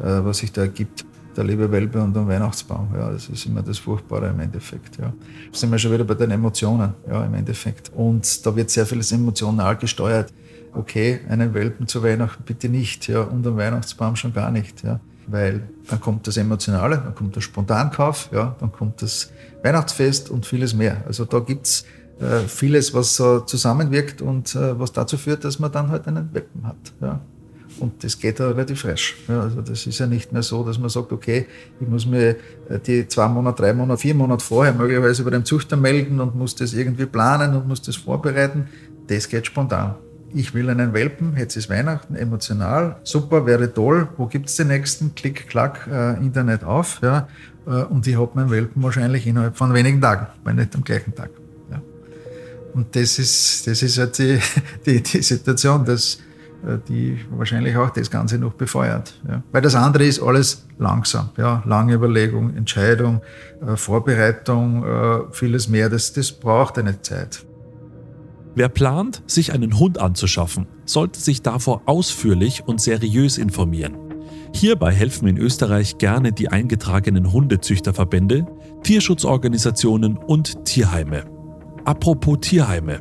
äh, 0.00 0.02
was 0.02 0.38
sich 0.38 0.50
da 0.50 0.62
ergibt 0.62 1.04
der 1.36 1.44
liebe 1.44 1.70
Welpe 1.70 2.00
und 2.00 2.14
der 2.14 2.26
Weihnachtsbaum. 2.26 2.88
Ja, 2.94 3.10
das 3.10 3.28
ist 3.28 3.46
immer 3.46 3.62
das 3.62 3.78
Furchtbare 3.78 4.28
im 4.28 4.40
Endeffekt. 4.40 4.96
Ja. 4.98 5.12
Da 5.52 5.58
sind 5.58 5.70
wir 5.70 5.78
schon 5.78 5.92
wieder 5.92 6.04
bei 6.04 6.14
den 6.14 6.30
Emotionen, 6.30 6.94
ja, 7.08 7.24
im 7.24 7.34
Endeffekt. 7.34 7.90
Und 7.94 8.44
da 8.46 8.54
wird 8.54 8.70
sehr 8.70 8.86
vieles 8.86 9.12
emotional 9.12 9.76
gesteuert. 9.76 10.32
Okay, 10.72 11.20
einen 11.28 11.54
Welpen 11.54 11.86
zu 11.86 12.02
Weihnachten 12.02 12.42
bitte 12.44 12.68
nicht, 12.68 13.06
ja, 13.08 13.22
und 13.22 13.46
einen 13.46 13.56
Weihnachtsbaum 13.56 14.16
schon 14.16 14.32
gar 14.32 14.50
nicht, 14.50 14.82
ja. 14.82 15.00
Weil 15.26 15.62
dann 15.88 16.00
kommt 16.00 16.26
das 16.26 16.36
Emotionale, 16.36 16.96
dann 16.98 17.14
kommt 17.14 17.36
der 17.36 17.40
Spontankauf, 17.40 18.28
ja, 18.32 18.56
dann 18.60 18.72
kommt 18.72 19.00
das 19.00 19.30
Weihnachtsfest 19.62 20.30
und 20.30 20.44
vieles 20.46 20.74
mehr. 20.74 21.02
Also 21.06 21.24
da 21.24 21.38
gibt's 21.38 21.84
äh, 22.20 22.40
vieles, 22.46 22.92
was 22.92 23.16
so 23.16 23.40
zusammenwirkt 23.40 24.22
und 24.22 24.54
äh, 24.54 24.78
was 24.78 24.92
dazu 24.92 25.16
führt, 25.16 25.44
dass 25.44 25.58
man 25.58 25.72
dann 25.72 25.88
halt 25.88 26.06
einen 26.06 26.32
Welpen 26.32 26.66
hat. 26.66 26.92
Ja. 27.00 27.20
Und 27.78 28.04
das 28.04 28.18
geht 28.18 28.38
ja 28.38 28.48
relativ 28.48 28.84
rasch. 28.84 29.16
Ja, 29.28 29.40
also 29.40 29.60
das 29.60 29.86
ist 29.86 29.98
ja 29.98 30.06
nicht 30.06 30.32
mehr 30.32 30.42
so, 30.42 30.64
dass 30.64 30.78
man 30.78 30.88
sagt, 30.88 31.12
okay, 31.12 31.46
ich 31.80 31.88
muss 31.88 32.06
mir 32.06 32.36
äh, 32.68 32.78
die 32.84 33.06
zwei 33.08 33.28
Monate, 33.28 33.62
drei 33.62 33.74
Monate, 33.74 34.00
vier 34.00 34.14
Monate 34.14 34.44
vorher 34.44 34.72
möglicherweise 34.72 35.24
bei 35.24 35.30
dem 35.30 35.44
Züchter 35.44 35.76
melden 35.76 36.20
und 36.20 36.34
muss 36.34 36.54
das 36.54 36.72
irgendwie 36.72 37.06
planen 37.06 37.54
und 37.54 37.66
muss 37.66 37.82
das 37.82 37.96
vorbereiten. 37.96 38.68
Das 39.06 39.28
geht 39.28 39.46
spontan. 39.46 39.96
Ich 40.32 40.52
will 40.52 40.68
einen 40.68 40.92
Welpen, 40.92 41.36
jetzt 41.36 41.56
ist 41.56 41.70
Weihnachten, 41.70 42.16
emotional, 42.16 42.96
super, 43.04 43.46
wäre 43.46 43.72
toll. 43.72 44.08
Wo 44.16 44.26
gibt 44.26 44.48
es 44.48 44.56
den 44.56 44.68
nächsten? 44.68 45.14
Klick, 45.14 45.48
klack, 45.48 45.88
äh, 45.90 46.14
Internet 46.16 46.64
auf. 46.64 47.00
Ja, 47.02 47.28
äh, 47.66 47.82
und 47.84 48.06
ich 48.06 48.16
habe 48.18 48.30
meinen 48.34 48.50
Welpen 48.50 48.82
wahrscheinlich 48.82 49.26
innerhalb 49.26 49.56
von 49.56 49.72
wenigen 49.74 50.00
Tagen, 50.00 50.26
wenn 50.44 50.56
nicht 50.56 50.74
am 50.74 50.82
gleichen 50.82 51.14
Tag. 51.14 51.30
Ja. 51.70 51.80
Und 52.72 52.94
das 52.96 53.18
ist, 53.18 53.66
das 53.66 53.82
ist 53.82 53.98
halt 53.98 54.18
die, 54.18 54.38
die, 54.86 55.02
die 55.02 55.22
Situation, 55.22 55.84
dass 55.84 56.18
die 56.88 57.18
wahrscheinlich 57.30 57.76
auch 57.76 57.90
das 57.90 58.10
Ganze 58.10 58.38
noch 58.38 58.54
befeuert. 58.54 59.20
Ja. 59.28 59.42
Weil 59.52 59.62
das 59.62 59.74
andere 59.74 60.04
ist 60.04 60.22
alles 60.22 60.66
langsam. 60.78 61.30
Ja. 61.36 61.62
Lange 61.66 61.94
Überlegung, 61.94 62.56
Entscheidung, 62.56 63.22
äh, 63.66 63.76
Vorbereitung, 63.76 64.84
äh, 64.84 65.18
vieles 65.32 65.68
mehr. 65.68 65.88
Das, 65.88 66.12
das 66.12 66.32
braucht 66.32 66.78
eine 66.78 67.00
Zeit. 67.02 67.44
Wer 68.56 68.68
plant, 68.68 69.22
sich 69.26 69.52
einen 69.52 69.78
Hund 69.78 69.98
anzuschaffen, 69.98 70.66
sollte 70.84 71.18
sich 71.18 71.42
davor 71.42 71.82
ausführlich 71.86 72.62
und 72.66 72.80
seriös 72.80 73.36
informieren. 73.36 73.96
Hierbei 74.54 74.92
helfen 74.92 75.26
in 75.26 75.36
Österreich 75.36 75.98
gerne 75.98 76.30
die 76.32 76.48
eingetragenen 76.48 77.32
Hundezüchterverbände, 77.32 78.46
Tierschutzorganisationen 78.84 80.16
und 80.16 80.64
Tierheime. 80.64 81.24
Apropos 81.84 82.38
Tierheime. 82.40 83.00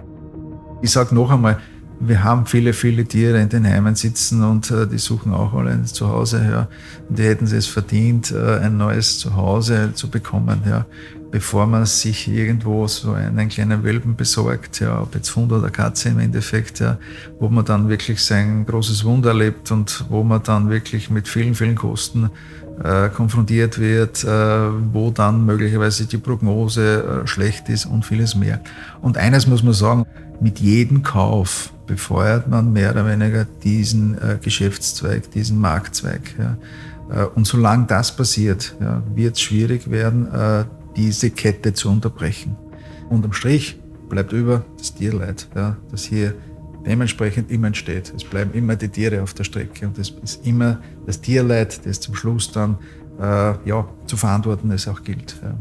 Ich 0.82 0.92
sage 0.92 1.14
noch 1.14 1.30
einmal, 1.30 1.60
wir 2.08 2.24
haben 2.24 2.46
viele, 2.46 2.74
viele 2.74 3.06
Tiere 3.06 3.40
in 3.40 3.50
den 3.50 3.66
Heimen 3.66 3.96
sitzen 3.96 4.44
und 4.44 4.70
äh, 4.72 4.88
die 4.88 4.98
suchen 4.98 5.34
auch 5.34 5.54
alle 5.54 5.72
ein 5.72 5.86
Zuhause. 5.86 6.46
Ja. 6.50 6.68
Und 7.10 7.18
die 7.18 7.24
hätten 7.24 7.46
es 7.46 7.68
verdient, 7.68 8.32
äh, 8.32 8.60
ein 8.60 8.78
neues 8.78 9.20
Zuhause 9.20 9.92
zu 9.94 10.10
bekommen, 10.10 10.62
ja. 10.68 10.86
Bevor 11.34 11.66
man 11.66 11.88
sich 11.88 12.28
irgendwo 12.28 12.88
so 12.88 13.14
einen 13.14 13.50
kleinen 13.50 13.84
Welpen 13.84 14.16
besorgt, 14.16 14.82
ja, 14.82 15.02
ob 15.02 15.16
jetzt 15.16 15.36
Hund 15.36 15.52
oder 15.52 15.72
Katze 15.72 16.10
im 16.10 16.20
Endeffekt, 16.20 16.80
ja, 16.80 17.00
wo 17.40 17.50
man 17.50 17.66
dann 17.66 17.90
wirklich 17.90 18.24
sein 18.24 18.68
großes 18.68 19.04
Wunder 19.04 19.30
erlebt 19.30 19.72
und 19.72 20.06
wo 20.10 20.24
man 20.24 20.44
dann 20.44 20.70
wirklich 20.70 21.10
mit 21.10 21.28
vielen, 21.28 21.56
vielen 21.56 21.74
Kosten 21.74 22.30
äh, 22.84 23.10
konfrontiert 23.10 23.80
wird, 23.80 24.24
äh, 24.24 24.28
wo 24.94 25.10
dann 25.10 25.44
möglicherweise 25.48 26.06
die 26.06 26.20
Prognose 26.20 27.24
äh, 27.24 27.28
schlecht 27.28 27.68
ist 27.68 27.88
und 27.88 28.06
vieles 28.06 28.36
mehr. 28.36 28.62
Und 29.02 29.18
eines 29.18 29.48
muss 29.48 29.64
man 29.64 29.74
sagen, 29.74 30.06
mit 30.40 30.60
jedem 30.60 31.02
Kauf 31.02 31.74
befeuert 31.88 32.48
man 32.48 32.74
mehr 32.74 32.92
oder 32.92 33.08
weniger 33.08 33.48
diesen 33.64 34.20
äh, 34.20 34.38
Geschäftszweig, 34.40 35.32
diesen 35.32 35.60
Marktzweig. 35.60 36.36
Ja. 36.38 37.24
Äh, 37.24 37.26
und 37.26 37.48
solange 37.48 37.88
das 37.88 38.16
passiert, 38.16 38.76
ja, 38.80 39.02
wird 39.16 39.34
es 39.34 39.42
schwierig 39.42 39.90
werden, 39.90 40.32
äh, 40.32 40.66
diese 40.96 41.30
Kette 41.32 41.74
zu 41.74 41.90
unterbrechen. 41.90 42.56
Unterm 43.10 43.34
Strich 43.34 43.80
bleibt 44.10 44.34
über 44.34 44.66
das 44.78 44.94
Tierleid, 44.94 45.48
ja, 45.56 45.78
das 45.92 46.04
hier 46.04 46.36
dementsprechend 46.86 47.50
immer 47.50 47.68
entsteht. 47.68 48.14
Es 48.16 48.24
bleiben 48.24 48.54
immer 48.54 48.76
die 48.76 48.90
Tiere 48.90 49.22
auf 49.22 49.34
der 49.34 49.44
Strecke 49.44 49.88
und 49.88 49.98
es 49.98 50.10
ist 50.10 50.46
immer 50.46 50.80
das 51.06 51.22
Tierleid, 51.22 51.86
das 51.86 52.00
zum 52.00 52.16
Schluss 52.16 52.52
dann 52.52 52.78
äh, 53.20 53.56
ja, 53.68 53.88
zu 54.06 54.18
verantworten 54.18 54.72
es 54.72 54.88
auch 54.88 55.04
gilt. 55.04 55.36
Ja. 55.42 55.56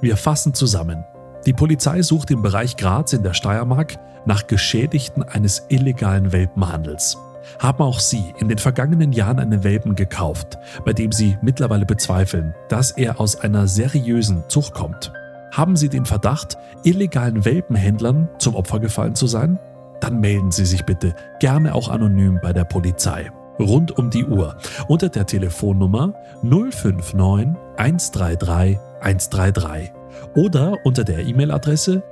Wir 0.00 0.16
fassen 0.16 0.54
zusammen. 0.54 1.04
Die 1.46 1.52
Polizei 1.52 2.02
sucht 2.02 2.30
im 2.30 2.42
Bereich 2.42 2.76
Graz 2.76 3.12
in 3.12 3.22
der 3.22 3.34
Steiermark 3.34 3.98
nach 4.26 4.46
Geschädigten 4.46 5.22
eines 5.22 5.62
illegalen 5.68 6.32
Welpenhandels. 6.32 7.16
Haben 7.58 7.82
auch 7.82 8.00
Sie 8.00 8.34
in 8.38 8.48
den 8.48 8.58
vergangenen 8.58 9.12
Jahren 9.12 9.38
einen 9.38 9.64
Welpen 9.64 9.94
gekauft, 9.94 10.58
bei 10.84 10.92
dem 10.92 11.12
Sie 11.12 11.38
mittlerweile 11.42 11.86
bezweifeln, 11.86 12.54
dass 12.68 12.92
er 12.92 13.20
aus 13.20 13.36
einer 13.40 13.66
seriösen 13.66 14.44
Zucht 14.48 14.74
kommt? 14.74 15.12
Haben 15.52 15.76
Sie 15.76 15.88
den 15.88 16.04
Verdacht, 16.04 16.58
illegalen 16.84 17.44
Welpenhändlern 17.44 18.28
zum 18.38 18.54
Opfer 18.54 18.80
gefallen 18.80 19.14
zu 19.14 19.26
sein? 19.26 19.58
dann 20.00 20.20
melden 20.20 20.50
Sie 20.50 20.64
sich 20.64 20.84
bitte 20.84 21.14
gerne 21.40 21.74
auch 21.74 21.88
anonym 21.88 22.38
bei 22.42 22.52
der 22.52 22.64
Polizei. 22.64 23.30
Rund 23.58 23.96
um 23.98 24.10
die 24.10 24.24
Uhr 24.24 24.56
unter 24.86 25.08
der 25.08 25.26
Telefonnummer 25.26 26.14
059 26.42 27.56
133 27.76 28.78
133 29.00 29.92
oder 30.34 30.76
unter 30.84 31.04
der 31.04 31.26
E-Mail-Adresse 31.26 32.02